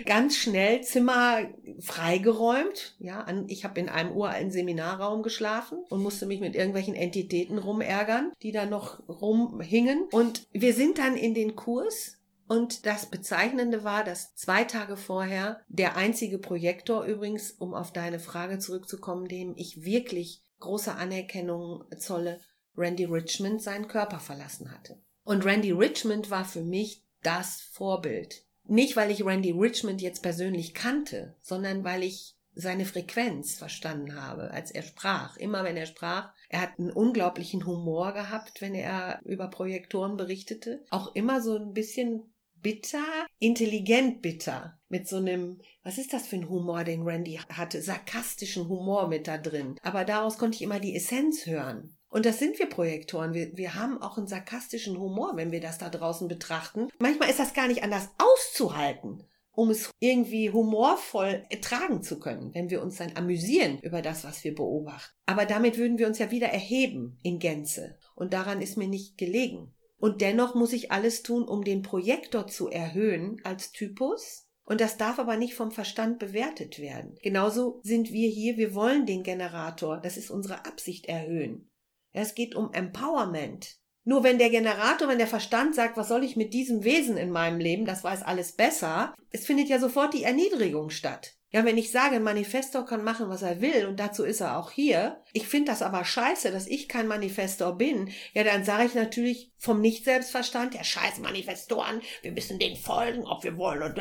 ganz 0.04 0.36
schnell 0.36 0.82
Zimmer 0.82 1.48
freigeräumt. 1.80 2.96
Ja, 2.98 3.26
ich 3.46 3.64
habe 3.64 3.80
in 3.80 3.88
einem 3.88 4.12
uralten 4.12 4.50
Seminarraum 4.50 5.22
geschlafen 5.22 5.78
und 5.88 6.02
musste 6.02 6.26
mich 6.26 6.40
mit 6.40 6.56
irgendwelchen 6.56 6.94
Entitäten 6.94 7.56
rumärgern, 7.58 8.32
die 8.42 8.52
da 8.52 8.66
noch 8.66 9.08
rumhingen. 9.08 10.08
Und 10.10 10.46
wir 10.52 10.74
sind 10.74 10.98
dann 10.98 11.16
in 11.16 11.34
den 11.34 11.54
Kurs 11.54 12.18
und 12.46 12.84
das 12.84 13.06
Bezeichnende 13.06 13.84
war, 13.84 14.04
dass 14.04 14.34
zwei 14.34 14.64
Tage 14.64 14.96
vorher 14.96 15.60
der 15.68 15.96
einzige 15.96 16.38
Projektor 16.38 17.04
übrigens, 17.04 17.52
um 17.52 17.74
auf 17.74 17.92
deine 17.92 18.18
Frage 18.18 18.58
zurückzukommen, 18.58 19.28
dem 19.28 19.54
ich 19.56 19.84
wirklich 19.84 20.42
große 20.60 20.94
Anerkennung 20.94 21.84
zolle, 21.98 22.40
Randy 22.76 23.04
Richmond 23.04 23.62
seinen 23.62 23.88
Körper 23.88 24.18
verlassen 24.18 24.72
hatte. 24.72 25.00
Und 25.22 25.44
Randy 25.44 25.70
Richmond 25.70 26.30
war 26.30 26.44
für 26.44 26.62
mich 26.62 27.04
das 27.24 27.60
Vorbild. 27.60 28.44
Nicht, 28.66 28.96
weil 28.96 29.10
ich 29.10 29.24
Randy 29.24 29.50
Richmond 29.50 30.00
jetzt 30.00 30.22
persönlich 30.22 30.72
kannte, 30.72 31.36
sondern 31.42 31.84
weil 31.84 32.02
ich 32.02 32.34
seine 32.54 32.84
Frequenz 32.84 33.56
verstanden 33.56 34.14
habe, 34.14 34.50
als 34.52 34.70
er 34.70 34.82
sprach. 34.82 35.36
Immer 35.36 35.64
wenn 35.64 35.76
er 35.76 35.86
sprach, 35.86 36.32
er 36.48 36.60
hat 36.60 36.78
einen 36.78 36.92
unglaublichen 36.92 37.66
Humor 37.66 38.12
gehabt, 38.12 38.60
wenn 38.60 38.74
er 38.74 39.20
über 39.24 39.48
Projektoren 39.48 40.16
berichtete. 40.16 40.84
Auch 40.90 41.14
immer 41.14 41.40
so 41.40 41.56
ein 41.56 41.72
bisschen 41.72 42.32
bitter, 42.62 43.04
intelligent 43.38 44.22
bitter. 44.22 44.78
Mit 44.88 45.08
so 45.08 45.16
einem, 45.16 45.60
was 45.82 45.98
ist 45.98 46.12
das 46.12 46.26
für 46.26 46.36
ein 46.36 46.48
Humor, 46.48 46.84
den 46.84 47.02
Randy 47.02 47.40
hatte? 47.48 47.82
Sarkastischen 47.82 48.68
Humor 48.68 49.08
mit 49.08 49.26
da 49.26 49.36
drin. 49.36 49.76
Aber 49.82 50.04
daraus 50.04 50.38
konnte 50.38 50.56
ich 50.56 50.62
immer 50.62 50.80
die 50.80 50.94
Essenz 50.94 51.46
hören. 51.46 51.96
Und 52.14 52.26
das 52.26 52.38
sind 52.38 52.60
wir 52.60 52.66
Projektoren. 52.66 53.34
Wir, 53.34 53.56
wir 53.56 53.74
haben 53.74 54.00
auch 54.00 54.18
einen 54.18 54.28
sarkastischen 54.28 55.00
Humor, 55.00 55.32
wenn 55.34 55.50
wir 55.50 55.60
das 55.60 55.78
da 55.78 55.88
draußen 55.88 56.28
betrachten. 56.28 56.88
Manchmal 57.00 57.28
ist 57.28 57.40
das 57.40 57.54
gar 57.54 57.66
nicht 57.66 57.82
anders 57.82 58.08
auszuhalten, 58.18 59.24
um 59.50 59.68
es 59.68 59.90
irgendwie 59.98 60.48
humorvoll 60.50 61.44
ertragen 61.50 62.04
zu 62.04 62.20
können, 62.20 62.54
wenn 62.54 62.70
wir 62.70 62.82
uns 62.82 62.98
dann 62.98 63.16
amüsieren 63.16 63.80
über 63.80 64.00
das, 64.00 64.22
was 64.22 64.44
wir 64.44 64.54
beobachten. 64.54 65.12
Aber 65.26 65.44
damit 65.44 65.76
würden 65.76 65.98
wir 65.98 66.06
uns 66.06 66.20
ja 66.20 66.30
wieder 66.30 66.46
erheben 66.46 67.18
in 67.24 67.40
Gänze. 67.40 67.98
Und 68.14 68.32
daran 68.32 68.62
ist 68.62 68.76
mir 68.76 68.86
nicht 68.86 69.18
gelegen. 69.18 69.74
Und 69.98 70.20
dennoch 70.20 70.54
muss 70.54 70.72
ich 70.72 70.92
alles 70.92 71.24
tun, 71.24 71.42
um 71.42 71.64
den 71.64 71.82
Projektor 71.82 72.46
zu 72.46 72.70
erhöhen 72.70 73.40
als 73.42 73.72
Typus. 73.72 74.46
Und 74.64 74.80
das 74.80 74.98
darf 74.98 75.18
aber 75.18 75.36
nicht 75.36 75.54
vom 75.54 75.72
Verstand 75.72 76.20
bewertet 76.20 76.78
werden. 76.78 77.18
Genauso 77.24 77.80
sind 77.82 78.12
wir 78.12 78.28
hier, 78.28 78.56
wir 78.56 78.72
wollen 78.72 79.04
den 79.04 79.24
Generator, 79.24 80.00
das 80.00 80.16
ist 80.16 80.30
unsere 80.30 80.64
Absicht, 80.64 81.06
erhöhen. 81.06 81.72
Es 82.14 82.36
geht 82.36 82.54
um 82.54 82.72
Empowerment. 82.72 83.76
Nur 84.04 84.22
wenn 84.22 84.38
der 84.38 84.50
Generator, 84.50 85.08
wenn 85.08 85.18
der 85.18 85.26
Verstand 85.26 85.74
sagt, 85.74 85.96
was 85.96 86.08
soll 86.08 86.22
ich 86.22 86.36
mit 86.36 86.54
diesem 86.54 86.84
Wesen 86.84 87.16
in 87.16 87.30
meinem 87.30 87.58
Leben, 87.58 87.86
das 87.86 88.04
weiß 88.04 88.22
alles 88.22 88.52
besser, 88.52 89.14
es 89.30 89.46
findet 89.46 89.68
ja 89.68 89.80
sofort 89.80 90.14
die 90.14 90.22
Erniedrigung 90.22 90.90
statt. 90.90 91.34
Ja, 91.50 91.64
wenn 91.64 91.78
ich 91.78 91.90
sage, 91.90 92.16
ein 92.16 92.22
Manifestor 92.22 92.84
kann 92.84 93.02
machen, 93.02 93.28
was 93.28 93.42
er 93.42 93.60
will, 93.60 93.86
und 93.86 93.98
dazu 93.98 94.24
ist 94.24 94.40
er 94.40 94.58
auch 94.58 94.70
hier, 94.70 95.22
ich 95.32 95.48
finde 95.48 95.72
das 95.72 95.82
aber 95.82 96.04
scheiße, 96.04 96.52
dass 96.52 96.66
ich 96.66 96.88
kein 96.88 97.08
Manifestor 97.08 97.76
bin, 97.76 98.10
ja, 98.32 98.44
dann 98.44 98.64
sage 98.64 98.86
ich 98.86 98.94
natürlich 98.94 99.52
vom 99.56 99.80
Nicht-Selbstverstand, 99.80 100.74
der 100.74 100.84
scheiß 100.84 101.18
Manifestoren, 101.20 102.00
wir 102.22 102.32
müssen 102.32 102.58
den 102.58 102.76
folgen, 102.76 103.24
ob 103.24 103.42
wir 103.42 103.56
wollen 103.56 103.82
und 103.82 103.96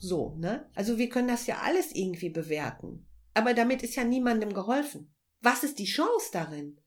so, 0.00 0.36
ne? 0.38 0.68
Also 0.74 0.98
wir 0.98 1.08
können 1.08 1.28
das 1.28 1.46
ja 1.46 1.58
alles 1.64 1.92
irgendwie 1.92 2.30
bewerten. 2.30 3.08
Aber 3.34 3.54
damit 3.54 3.82
ist 3.82 3.96
ja 3.96 4.04
niemandem 4.04 4.52
geholfen. 4.52 5.14
Was 5.40 5.64
ist 5.64 5.78
die 5.78 5.84
Chance 5.84 6.30
darin? 6.32 6.80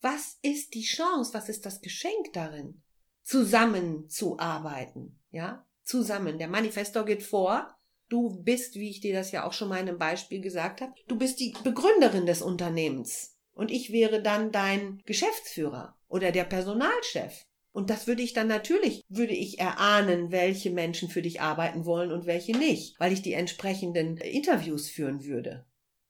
Was 0.00 0.38
ist 0.42 0.74
die 0.74 0.84
Chance? 0.84 1.34
Was 1.34 1.48
ist 1.48 1.66
das 1.66 1.80
Geschenk 1.80 2.32
darin? 2.32 2.82
Zusammenzuarbeiten, 3.22 5.18
ja? 5.30 5.66
Zusammen. 5.82 6.38
Der 6.38 6.48
Manifestor 6.48 7.04
geht 7.04 7.22
vor. 7.22 7.76
Du 8.08 8.42
bist, 8.42 8.76
wie 8.76 8.90
ich 8.90 9.00
dir 9.00 9.14
das 9.14 9.32
ja 9.32 9.44
auch 9.44 9.52
schon 9.52 9.68
mal 9.68 9.80
in 9.80 9.88
einem 9.88 9.98
Beispiel 9.98 10.40
gesagt 10.40 10.80
habe, 10.80 10.92
du 11.08 11.16
bist 11.16 11.40
die 11.40 11.54
Begründerin 11.64 12.26
des 12.26 12.42
Unternehmens. 12.42 13.36
Und 13.52 13.70
ich 13.70 13.90
wäre 13.90 14.22
dann 14.22 14.52
dein 14.52 15.02
Geschäftsführer 15.06 15.96
oder 16.08 16.30
der 16.30 16.44
Personalchef. 16.44 17.46
Und 17.72 17.90
das 17.90 18.06
würde 18.06 18.22
ich 18.22 18.32
dann 18.32 18.48
natürlich, 18.48 19.04
würde 19.08 19.34
ich 19.34 19.58
erahnen, 19.58 20.30
welche 20.30 20.70
Menschen 20.70 21.08
für 21.08 21.22
dich 21.22 21.40
arbeiten 21.40 21.84
wollen 21.84 22.12
und 22.12 22.26
welche 22.26 22.56
nicht, 22.56 22.98
weil 22.98 23.12
ich 23.12 23.22
die 23.22 23.32
entsprechenden 23.32 24.16
Interviews 24.18 24.88
führen 24.88 25.24
würde. 25.24 25.66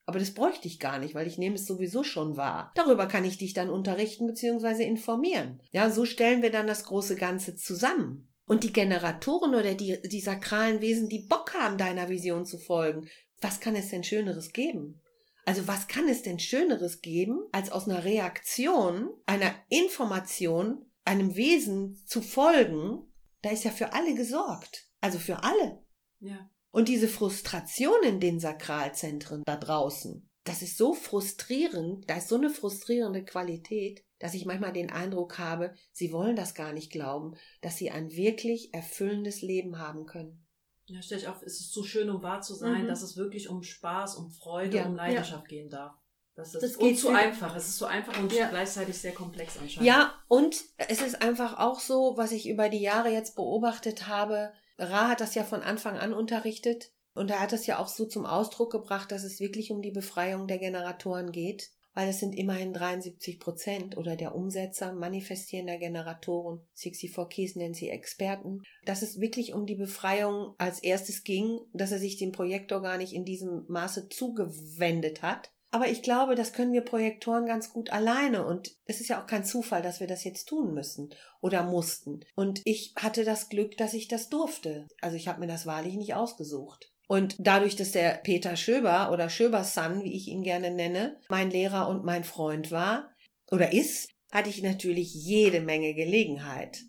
Aber 0.07 0.21
das 0.21 0.33
bräuchte 0.33 0.69
ich 0.69 0.79
gar 0.79 1.01
nicht, 1.01 1.15
weil 1.15 1.27
ich 1.27 1.37
nehme 1.37 1.57
es 1.57 1.67
sowieso 1.67 2.05
schon 2.05 2.37
wahr. 2.37 2.73
Darüber 2.77 3.07
kann 3.07 3.25
ich 3.25 3.39
dich 3.39 3.55
dann 3.55 3.69
unterrichten 3.69 4.27
bzw. 4.29 4.85
informieren. 4.85 5.61
Ja, 5.73 5.91
so 5.91 6.05
stellen 6.05 6.43
wir 6.43 6.53
dann 6.53 6.69
das 6.69 6.85
große 6.85 7.17
Ganze 7.17 7.57
zusammen. 7.57 8.33
Und 8.47 8.63
die 8.63 8.73
Generatoren 8.73 9.57
oder 9.57 9.75
die, 9.75 10.01
die 10.05 10.21
sakralen 10.21 10.81
Wesen, 10.81 11.09
die 11.09 11.27
Bock 11.29 11.55
haben, 11.55 11.77
deiner 11.77 12.09
Vision 12.09 12.47
zu 12.47 12.59
folgen, 12.59 13.09
was 13.41 13.59
kann 13.59 13.75
es 13.75 13.91
denn 13.91 14.05
Schöneres 14.05 14.53
geben? 14.53 15.03
Also 15.45 15.67
was 15.67 15.89
kann 15.89 16.09
es 16.09 16.23
denn 16.23 16.39
Schöneres 16.39 17.01
geben, 17.01 17.41
als 17.51 17.71
aus 17.71 17.89
einer 17.89 18.05
Reaktion, 18.05 19.11
einer 19.27 19.55
Information, 19.69 20.87
einem 21.05 21.35
Wesen 21.35 22.01
zu 22.07 22.23
folgen? 22.23 23.13
Da 23.43 23.51
ist 23.51 23.65
ja 23.65 23.73
für 23.73 23.93
alle 23.93 24.15
gesorgt. 24.15 24.89
Also 25.01 25.19
für 25.19 25.43
alle. 25.43 25.85
Ja. 26.21 26.49
Und 26.77 26.89
diese 26.89 27.09
Frustration 27.09 28.03
in 28.03 28.21
den 28.21 28.39
Sakralzentren 28.39 29.43
da 29.47 29.57
draußen, 29.57 30.29
das 30.45 30.61
ist 30.61 30.77
so 30.77 30.93
frustrierend, 30.93 32.05
da 32.11 32.19
ist 32.19 32.29
so 32.29 32.35
eine 32.35 32.51
frustrierende 32.51 33.25
Qualität, 33.25 34.05
dass 34.19 34.35
ich 34.35 34.45
manchmal 34.45 34.75
den 34.75 34.91
Eindruck 34.91 35.39
habe, 35.39 35.75
sie 35.93 36.13
wollen 36.13 36.37
das 36.37 36.55
gar 36.55 36.75
nicht 36.75 36.93
glauben, 36.93 37.35
dass 37.63 37.79
sie 37.79 37.91
ein 37.91 38.11
wirklich 38.11 38.75
erfüllendes 38.75 39.41
Leben 39.41 39.79
haben 39.79 40.05
können. 40.05 40.45
Ja, 40.85 41.01
stell 41.01 41.17
ich 41.17 41.29
auf, 41.29 41.41
es 41.41 41.61
ist 41.61 41.73
so 41.73 41.83
schön, 41.83 42.11
um 42.11 42.23
wahr 42.23 42.43
zu 42.43 42.53
sein, 42.53 42.83
mhm. 42.83 42.89
dass 42.89 43.01
es 43.01 43.17
wirklich 43.17 43.49
um 43.49 43.63
Spaß, 43.63 44.17
um 44.17 44.31
Freude, 44.31 44.77
ja, 44.77 44.85
um 44.85 44.97
Leidenschaft 44.97 45.45
ja. 45.45 45.49
gehen 45.49 45.71
darf. 45.71 45.95
Das 46.35 46.55
ist 46.55 46.63
das 46.63 46.77
geht 46.77 46.99
zu 46.99 47.09
einfach. 47.09 47.57
Es 47.57 47.69
ist 47.69 47.79
so 47.79 47.87
einfach 47.87 48.21
und 48.21 48.35
ja. 48.35 48.51
gleichzeitig 48.51 48.99
sehr 48.99 49.15
komplex 49.15 49.57
anscheinend. 49.57 49.87
Ja, 49.87 50.13
und 50.29 50.63
es 50.77 51.01
ist 51.01 51.23
einfach 51.23 51.59
auch 51.59 51.81
so, 51.81 52.19
was 52.19 52.33
ich 52.33 52.47
über 52.47 52.69
die 52.69 52.83
Jahre 52.83 53.09
jetzt 53.09 53.35
beobachtet 53.35 54.09
habe, 54.09 54.53
Ra 54.79 55.09
hat 55.09 55.21
das 55.21 55.35
ja 55.35 55.45
von 55.45 55.63
Anfang 55.63 55.97
an 55.97 56.13
unterrichtet 56.13 56.93
und 57.15 57.31
er 57.31 57.41
hat 57.41 57.53
das 57.53 57.67
ja 57.67 57.79
auch 57.79 57.89
so 57.89 58.05
zum 58.05 58.27
Ausdruck 58.27 58.73
gebracht, 58.73 59.11
dass 59.11 59.25
es 59.25 59.41
wirklich 59.41 59.71
um 59.71 59.81
die 59.81 59.91
Befreiung 59.91 60.47
der 60.47 60.59
Generatoren 60.59 61.33
geht, 61.33 61.71
weil 61.95 62.11
es 62.11 62.21
sind 62.21 62.35
immerhin 62.35 62.75
73 62.75 63.41
Prozent 63.41 63.97
oder 63.97 64.17
der 64.17 64.35
Umsetzer 64.35 64.93
manifestierender 64.93 65.79
Generatoren, 65.79 66.61
64 66.75 67.29
Keys 67.31 67.57
nennen 67.57 67.73
sie 67.73 67.89
Experten, 67.89 68.63
dass 68.85 69.01
es 69.01 69.19
wirklich 69.19 69.55
um 69.55 69.65
die 69.65 69.77
Befreiung 69.77 70.55
als 70.59 70.81
erstes 70.81 71.25
ging, 71.25 71.59
dass 71.73 71.93
er 71.93 71.99
sich 71.99 72.19
dem 72.19 72.33
Projektor 72.33 72.83
gar 72.83 72.99
nicht 72.99 73.15
in 73.15 73.25
diesem 73.25 73.65
Maße 73.69 74.11
zugewendet 74.11 75.23
hat, 75.23 75.53
aber 75.77 75.89
ich 75.89 76.01
glaube, 76.01 76.37
das 76.37 76.55
können 76.55 76.73
wir 76.73 76.81
Projektoren 76.81 77.45
ganz 77.45 77.71
gut 77.71 77.91
alleine 77.91 78.47
und 78.47 78.75
es 78.87 79.03
ist 79.03 79.09
ja 79.09 79.21
auch 79.21 79.27
kein 79.27 79.45
Zufall, 79.45 79.83
dass 79.83 80.01
wir 80.01 80.07
das 80.07 80.25
jetzt 80.25 80.47
tun 80.47 80.73
müssen 80.73 81.11
oder 81.43 81.65
mussten. 81.65 82.21
Und 82.35 82.63
ich 82.65 82.95
hatte 82.97 83.25
das 83.25 83.51
Glück, 83.51 83.77
dass 83.77 83.93
ich 83.93 84.09
das 84.09 84.31
durfte. 84.31 84.89
Also 85.03 85.19
ich 85.19 85.29
habe 85.29 85.41
mir 85.41 85.49
das 85.49 85.67
wahrlich 85.67 85.97
nicht 85.97 86.15
ausgesucht. 86.15 86.91
Und 87.09 87.37
dadurch, 87.39 87.77
dass 87.77 87.93
der 87.93 88.13
Peter 88.15 88.57
Schöber 88.57 89.13
oder 89.13 89.29
Schöbers 89.29 89.75
Son, 89.75 90.03
wie 90.03 90.17
ich 90.17 90.29
ihn 90.29 90.43
gerne 90.43 90.71
nenne, 90.71 91.21
mein 91.29 91.51
Lehrer 91.51 91.89
und 91.89 92.07
mein 92.07 92.25
Freund 92.25 92.71
war 92.71 93.11
oder 93.51 93.75
ist, 93.75 94.09
hatte 94.33 94.49
ich 94.49 94.63
natürlich 94.63 95.13
jede 95.13 95.61
Menge 95.61 95.93
Gelegenheit. 95.93 96.85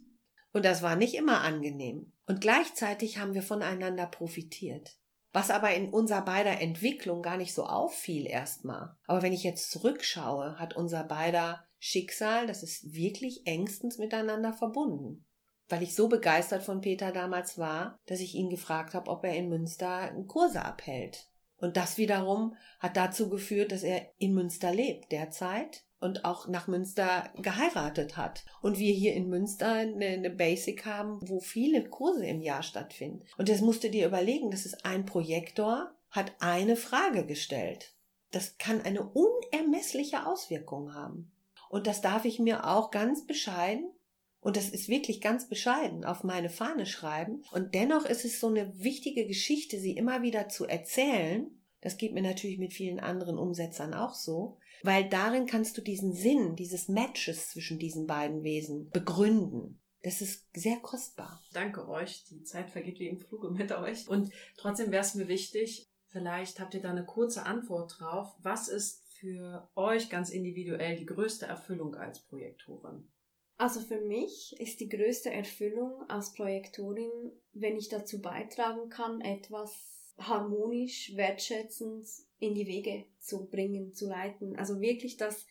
Und 0.54 0.64
das 0.64 0.82
war 0.82 0.96
nicht 0.96 1.16
immer 1.16 1.42
angenehm. 1.42 2.14
Und 2.26 2.40
gleichzeitig 2.40 3.18
haben 3.18 3.34
wir 3.34 3.44
voneinander 3.44 4.06
profitiert. 4.06 4.96
Was 5.38 5.52
aber 5.52 5.72
in 5.76 5.90
unserer 5.92 6.24
beider 6.24 6.62
Entwicklung 6.62 7.22
gar 7.22 7.38
nicht 7.38 7.54
so 7.54 7.68
auffiel 7.68 8.26
erstmal. 8.26 8.96
Aber 9.06 9.22
wenn 9.22 9.34
ich 9.34 9.44
jetzt 9.44 9.70
zurückschaue, 9.70 10.58
hat 10.58 10.76
unser 10.76 11.04
beider 11.04 11.64
Schicksal, 11.78 12.48
das 12.48 12.64
ist 12.64 12.92
wirklich 12.96 13.46
engstens 13.46 14.00
miteinander 14.00 14.52
verbunden. 14.52 15.28
Weil 15.70 15.84
ich 15.84 15.94
so 15.94 16.08
begeistert 16.08 16.64
von 16.64 16.82
Peter 16.82 17.12
damals 17.12 17.60
war, 17.60 18.00
dass 18.08 18.20
ich 18.20 18.34
ihn 18.34 18.50
gefragt 18.50 18.96
habe, 18.96 19.12
ob 19.12 19.24
er 19.26 19.36
in 19.36 19.48
Münster 19.48 20.12
Kurse 20.28 20.66
abhält. 20.66 21.30
Und 21.58 21.78
das 21.78 22.00
wiederum 22.00 22.56
hat 22.80 22.98
dazu 22.98 23.30
geführt, 23.30 23.72
dass 23.72 23.84
er 23.84 24.12
in 24.18 24.34
Münster 24.34 24.74
lebt 24.74 25.12
derzeit 25.12 25.84
und 26.00 26.26
auch 26.26 26.48
nach 26.48 26.68
Münster 26.68 27.32
geheiratet 27.38 28.18
hat. 28.18 28.46
Und 28.62 28.78
wir 28.78 28.94
hier 28.94 29.14
in 29.14 29.30
Münster 29.30 29.72
eine, 29.74 30.06
eine, 30.06 30.30
Basic 30.30 30.86
haben, 30.86 31.20
wo 31.22 31.40
viele 31.40 31.88
Kurse 31.90 32.26
im 32.26 32.42
Jahr 32.42 32.64
stattfinden. 32.64 33.24
Und 33.38 33.50
das 33.50 33.62
musst 33.62 33.84
du 33.84 33.90
dir 33.90 34.08
überlegen, 34.08 34.52
das 34.52 34.66
ist 34.66 34.86
ein 34.86 35.06
Projektor, 35.06 35.92
hat 36.12 36.34
eine 36.40 36.76
Frage 36.76 37.26
gestellt. 37.26 37.94
Das 38.32 38.58
kann 38.58 38.82
eine 38.82 39.04
unermessliche 39.04 40.26
Auswirkung 40.26 40.94
haben. 40.94 41.32
Und 41.70 41.88
das 41.88 42.02
darf 42.02 42.26
ich 42.26 42.40
mir 42.40 42.68
auch 42.68 42.92
ganz 42.92 43.26
bescheiden, 43.26 43.92
und 44.40 44.56
das 44.56 44.70
ist 44.70 44.88
wirklich 44.88 45.20
ganz 45.20 45.50
bescheiden, 45.50 46.06
auf 46.06 46.24
meine 46.24 46.50
Fahne 46.50 46.86
schreiben. 46.86 47.44
Und 47.52 47.76
dennoch 47.76 48.06
ist 48.06 48.24
es 48.24 48.40
so 48.40 48.48
eine 48.48 48.72
wichtige 48.82 49.26
Geschichte, 49.28 49.78
sie 49.78 49.98
immer 49.98 50.22
wieder 50.22 50.48
zu 50.48 50.66
erzählen. 50.66 51.52
Das 51.88 51.96
geht 51.96 52.14
mir 52.14 52.22
natürlich 52.22 52.58
mit 52.58 52.74
vielen 52.74 53.00
anderen 53.00 53.38
Umsetzern 53.38 53.94
auch 53.94 54.14
so, 54.14 54.58
weil 54.84 55.08
darin 55.08 55.46
kannst 55.46 55.78
du 55.78 55.82
diesen 55.82 56.12
Sinn 56.12 56.58
dieses 56.58 56.90
Matches 56.90 57.52
zwischen 57.52 57.80
diesen 57.80 58.08
beiden 58.08 58.44
Wesen 58.44 58.90
begründen. 58.90 59.80
Das 60.04 60.20
ist 60.20 60.50
sehr 60.54 60.76
kostbar. 60.80 61.42
Danke 61.54 61.88
euch. 61.88 62.26
Die 62.26 62.44
Zeit 62.44 62.72
vergeht 62.72 63.00
wie 63.00 63.08
im 63.08 63.18
Fluge 63.18 63.52
mit 63.52 63.72
euch. 63.72 64.06
Und 64.10 64.34
trotzdem 64.58 64.92
wäre 64.92 65.02
es 65.02 65.16
mir 65.16 65.30
wichtig, 65.30 65.90
vielleicht 66.08 66.60
habt 66.60 66.74
ihr 66.74 66.82
da 66.82 66.90
eine 66.90 67.06
kurze 67.06 67.46
Antwort 67.46 67.98
drauf. 67.98 68.36
Was 68.40 68.68
ist 68.68 69.06
für 69.14 69.70
euch 69.76 70.10
ganz 70.10 70.30
individuell 70.30 70.98
die 70.98 71.06
größte 71.06 71.46
Erfüllung 71.46 71.96
als 71.96 72.20
Projektorin? 72.20 73.08
Also 73.56 73.80
für 73.80 74.02
mich 74.02 74.60
ist 74.60 74.82
die 74.82 74.90
größte 74.90 75.32
Erfüllung 75.32 76.04
als 76.10 76.34
Projektorin, 76.34 77.32
wenn 77.54 77.78
ich 77.78 77.88
dazu 77.88 78.22
beitragen 78.22 78.90
kann, 78.90 79.22
etwas 79.22 79.97
harmonisch, 80.18 81.16
wertschätzend 81.16 82.08
in 82.40 82.56
die 82.56 82.68
Wege 82.68 83.06
zu 83.20 83.48
bringen, 83.48 83.94
zu 83.94 84.08
leiten. 84.08 84.56
Also 84.56 84.80
wirklich 84.82 85.18
das 85.18 85.46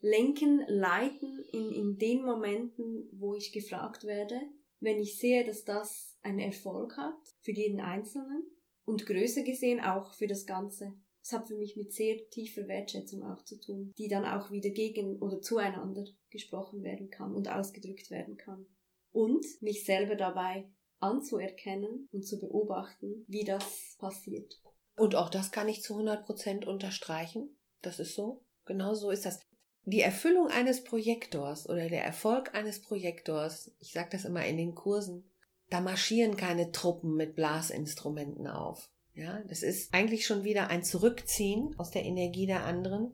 Lenken, 0.00 0.64
Leiten 0.68 1.44
in, 1.52 1.72
in 1.72 1.98
den 1.98 2.24
Momenten, 2.24 3.08
wo 3.12 3.34
ich 3.34 3.52
gefragt 3.52 4.04
werde, 4.04 4.40
wenn 4.80 5.00
ich 5.00 5.18
sehe, 5.18 5.44
dass 5.44 5.64
das 5.64 6.16
einen 6.22 6.38
Erfolg 6.38 6.96
hat 6.96 7.18
für 7.40 7.50
jeden 7.50 7.80
Einzelnen 7.80 8.44
und 8.84 9.06
größer 9.06 9.42
gesehen 9.42 9.80
auch 9.80 10.14
für 10.14 10.28
das 10.28 10.46
Ganze. 10.46 10.94
Es 11.20 11.32
hat 11.32 11.48
für 11.48 11.56
mich 11.56 11.76
mit 11.76 11.92
sehr 11.92 12.16
tiefer 12.30 12.68
Wertschätzung 12.68 13.24
auch 13.24 13.44
zu 13.44 13.60
tun, 13.60 13.92
die 13.98 14.08
dann 14.08 14.24
auch 14.24 14.50
wieder 14.50 14.70
gegen 14.70 15.18
oder 15.18 15.40
zueinander 15.40 16.04
gesprochen 16.30 16.82
werden 16.82 17.10
kann 17.10 17.34
und 17.34 17.48
ausgedrückt 17.48 18.10
werden 18.10 18.36
kann. 18.36 18.66
Und 19.10 19.44
mich 19.60 19.84
selber 19.84 20.14
dabei 20.14 20.70
anzuerkennen 21.00 22.08
und 22.12 22.26
zu 22.26 22.40
beobachten, 22.40 23.24
wie 23.28 23.44
das 23.44 23.96
passiert. 23.98 24.60
Und 24.96 25.14
auch 25.14 25.30
das 25.30 25.52
kann 25.52 25.68
ich 25.68 25.82
zu 25.82 25.94
100 25.94 26.26
Prozent 26.26 26.66
unterstreichen. 26.66 27.56
Das 27.82 28.00
ist 28.00 28.14
so. 28.14 28.44
Genau 28.64 28.94
so 28.94 29.10
ist 29.10 29.24
das. 29.24 29.40
Die 29.84 30.00
Erfüllung 30.00 30.48
eines 30.48 30.84
Projektors 30.84 31.68
oder 31.68 31.88
der 31.88 32.04
Erfolg 32.04 32.54
eines 32.54 32.82
Projektors, 32.82 33.72
ich 33.78 33.92
sage 33.92 34.10
das 34.12 34.24
immer 34.24 34.44
in 34.44 34.58
den 34.58 34.74
Kursen, 34.74 35.30
da 35.70 35.80
marschieren 35.80 36.36
keine 36.36 36.72
Truppen 36.72 37.14
mit 37.14 37.36
Blasinstrumenten 37.36 38.46
auf. 38.46 38.90
Ja, 39.14 39.42
das 39.48 39.62
ist 39.62 39.94
eigentlich 39.94 40.26
schon 40.26 40.44
wieder 40.44 40.68
ein 40.68 40.84
Zurückziehen 40.84 41.74
aus 41.78 41.90
der 41.90 42.04
Energie 42.04 42.46
der 42.46 42.64
anderen 42.64 43.12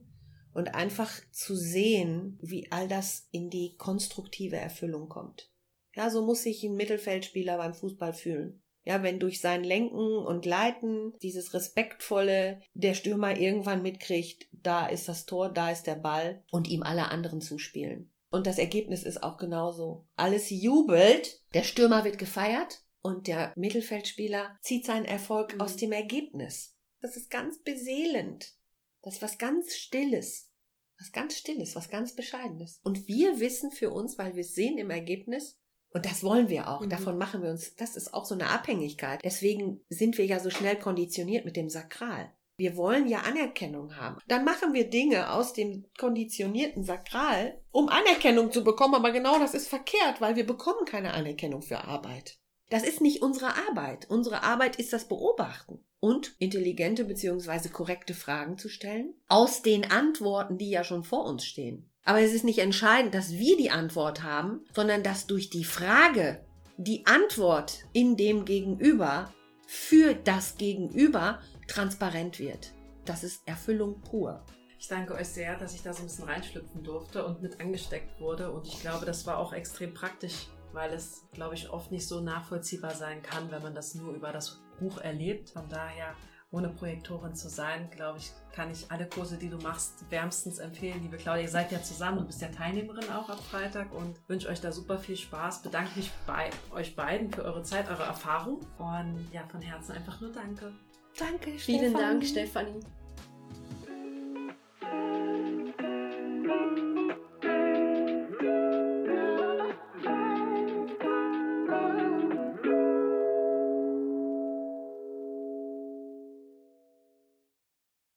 und 0.53 0.75
einfach 0.75 1.11
zu 1.33 1.57
sehen, 1.57 2.38
wie 2.42 2.70
all 2.70 2.88
das 2.88 3.29
in 3.31 3.51
die 3.51 3.77
konstruktive 3.77 4.57
Erfüllung 4.57 5.09
kommt. 5.09 5.51
Ja, 5.96 6.11
so 6.11 6.24
muss 6.24 6.42
sich 6.42 6.62
ein 6.64 6.74
Mittelfeldspieler 6.74 7.57
beim 7.57 7.74
Fußball 7.74 8.12
fühlen. 8.12 8.62
Ja, 8.85 9.02
wenn 9.02 9.18
durch 9.18 9.40
sein 9.40 9.64
Lenken 9.64 10.18
und 10.18 10.44
Leiten 10.44 11.14
dieses 11.22 11.54
respektvolle 11.54 12.61
der 12.74 12.94
Stürmer 12.94 13.38
irgendwann 13.38 13.83
mitkriegt, 13.83 14.46
da 14.52 14.87
ist 14.87 15.09
das 15.09 15.24
Tor, 15.24 15.50
da 15.50 15.70
ist 15.70 15.85
der 15.85 15.94
Ball 15.94 16.42
und 16.50 16.68
ihm 16.68 16.83
alle 16.83 17.09
anderen 17.09 17.40
zuspielen. 17.40 18.11
Und 18.30 18.46
das 18.46 18.59
Ergebnis 18.59 19.04
ist 19.04 19.22
auch 19.22 19.38
genauso. 19.38 20.07
Alles 20.16 20.50
jubelt, 20.50 21.40
der 21.54 21.62
Stürmer 21.62 22.04
wird 22.04 22.18
gefeiert 22.18 22.83
und 23.00 23.26
der 23.26 23.52
Mittelfeldspieler 23.57 24.59
zieht 24.61 24.85
seinen 24.85 25.04
Erfolg 25.04 25.54
mhm. 25.54 25.61
aus 25.61 25.76
dem 25.76 25.92
Ergebnis. 25.92 26.76
Das 27.00 27.16
ist 27.16 27.30
ganz 27.30 27.62
beseelend. 27.62 28.54
Das 29.02 29.14
ist 29.14 29.22
was 29.22 29.38
ganz 29.38 29.74
Stilles. 29.74 30.50
Was 30.98 31.12
ganz 31.12 31.37
Stilles, 31.37 31.76
was 31.76 31.90
ganz 31.90 32.14
Bescheidenes. 32.14 32.80
Und 32.83 33.07
wir 33.07 33.40
wissen 33.40 33.70
für 33.70 33.90
uns, 33.90 34.18
weil 34.18 34.35
wir 34.35 34.40
es 34.40 34.54
sehen 34.54 34.78
im 34.78 34.90
Ergebnis, 34.90 35.59
und 35.94 36.04
das 36.04 36.24
wollen 36.24 36.48
wir 36.48 36.68
auch. 36.68 36.80
Mhm. 36.80 36.90
Davon 36.90 37.16
machen 37.16 37.42
wir 37.42 37.50
uns, 37.50 37.76
das 37.76 37.96
ist 37.96 38.12
auch 38.12 38.24
so 38.24 38.35
eine 38.35 38.48
Abhängigkeit. 38.48 39.20
Deswegen 39.24 39.80
sind 39.88 40.18
wir 40.18 40.26
ja 40.26 40.40
so 40.40 40.50
schnell 40.50 40.76
konditioniert 40.76 41.44
mit 41.44 41.57
dem 41.57 41.70
Sakral. 41.70 42.33
Wir 42.57 42.76
wollen 42.76 43.09
ja 43.09 43.20
Anerkennung 43.20 43.96
haben. 43.96 44.18
Dann 44.28 44.44
machen 44.44 44.74
wir 44.74 44.90
Dinge 44.90 45.33
aus 45.33 45.52
dem 45.52 45.87
konditionierten 45.98 46.85
Sakral, 46.85 47.61
um 47.70 47.88
Anerkennung 47.88 48.52
zu 48.52 48.62
bekommen. 48.62 48.94
Aber 48.94 49.12
genau 49.12 49.38
das 49.38 49.54
ist 49.54 49.68
verkehrt, 49.68 50.20
weil 50.20 50.37
wir 50.37 50.46
bekommen 50.46 50.85
keine 50.85 51.14
Anerkennung 51.14 51.62
für 51.62 51.85
Arbeit. 51.85 52.38
Das 52.70 52.83
ist 52.83 53.00
nicht 53.00 53.22
unsere 53.22 53.57
Arbeit. 53.68 54.09
Unsere 54.09 54.42
Arbeit 54.42 54.76
ist 54.76 54.92
das 54.92 55.07
Beobachten 55.07 55.85
und 56.00 56.35
intelligente 56.38 57.04
bzw. 57.04 57.68
korrekte 57.68 58.14
Fragen 58.14 58.59
zu 58.59 58.68
stellen 58.68 59.14
aus 59.28 59.62
den 59.62 59.90
Antworten, 59.90 60.59
die 60.59 60.70
ja 60.70 60.85
schon 60.85 61.04
vor 61.04 61.24
uns 61.24 61.44
stehen. 61.44 61.90
Aber 62.05 62.21
es 62.21 62.33
ist 62.33 62.45
nicht 62.45 62.59
entscheidend, 62.59 63.14
dass 63.14 63.33
wir 63.33 63.57
die 63.57 63.71
Antwort 63.71 64.23
haben, 64.23 64.64
sondern 64.75 65.03
dass 65.03 65.27
durch 65.27 65.51
die 65.51 65.64
Frage 65.64 66.45
die 66.77 67.07
Antwort 67.07 67.85
in 67.93 68.17
dem 68.17 68.45
Gegenüber 68.45 69.33
für 69.67 70.14
das 70.14 70.57
Gegenüber 70.57 71.40
transparent 71.67 72.38
wird. 72.38 72.73
Das 73.05 73.25
ist 73.25 73.47
Erfüllung 73.47 74.01
pur. 74.03 74.45
Ich 74.79 74.88
danke 74.88 75.14
euch 75.14 75.29
sehr, 75.29 75.57
dass 75.57 75.75
ich 75.75 75.83
da 75.83 75.93
so 75.95 76.01
ein 76.03 76.07
bisschen 76.07 76.25
reinschlüpfen 76.25 76.83
durfte 76.83 77.25
und 77.25 77.40
mit 77.40 77.61
angesteckt 77.61 78.21
wurde. 78.21 78.53
Und 78.53 78.67
ich 78.67 78.81
glaube, 78.81 79.07
das 79.07 79.27
war 79.27 79.38
auch 79.38 79.53
extrem 79.53 79.95
praktisch 79.95 80.49
weil 80.75 80.93
es, 80.93 81.25
glaube 81.33 81.55
ich, 81.55 81.71
oft 81.71 81.90
nicht 81.93 82.07
so 82.07 82.21
nachvollziehbar 82.21 82.95
sein 82.95 83.23
kann, 83.23 83.51
wenn 83.51 83.62
man 83.62 83.75
das 83.75 83.95
nur 83.95 84.12
über 84.12 84.33
das 84.33 84.61
Buch 84.79 84.99
erlebt. 84.99 85.51
Von 85.51 85.69
daher, 85.69 86.14
ohne 86.55 86.69
Projektorin 86.69 87.35
zu 87.35 87.49
sein, 87.49 87.90
glaube 87.90 88.19
ich, 88.19 88.31
kann 88.53 88.71
ich 88.71 88.90
alle 88.90 89.07
Kurse, 89.07 89.37
die 89.37 89.49
du 89.49 89.57
machst, 89.59 90.09
wärmstens 90.11 90.59
empfehlen. 90.59 91.03
Liebe 91.03 91.17
Claudia, 91.17 91.43
ihr 91.43 91.49
seid 91.49 91.73
ja 91.73 91.83
zusammen, 91.83 92.19
du 92.19 92.25
bist 92.27 92.40
ja 92.40 92.49
Teilnehmerin 92.49 93.11
auch 93.11 93.29
ab 93.29 93.40
Freitag 93.51 93.93
und 93.93 94.17
wünsche 94.29 94.49
euch 94.49 94.61
da 94.61 94.71
super 94.71 94.99
viel 94.99 95.17
Spaß. 95.17 95.62
Bedanke 95.62 95.90
mich 95.97 96.12
bei 96.27 96.51
euch 96.73 96.95
beiden 96.95 97.33
für 97.33 97.45
eure 97.45 97.64
Zeit, 97.64 97.90
eure 97.90 98.05
Erfahrung 98.05 98.61
und 98.79 99.29
ja, 99.33 99.43
von 99.49 99.61
Herzen 99.61 99.93
einfach 99.93 100.21
nur 100.21 100.31
danke. 100.31 100.73
Danke, 101.19 101.51
Vielen 101.59 101.90
Stefanie. 101.90 102.01
Dank, 102.01 102.25
Stefanie. 102.25 102.81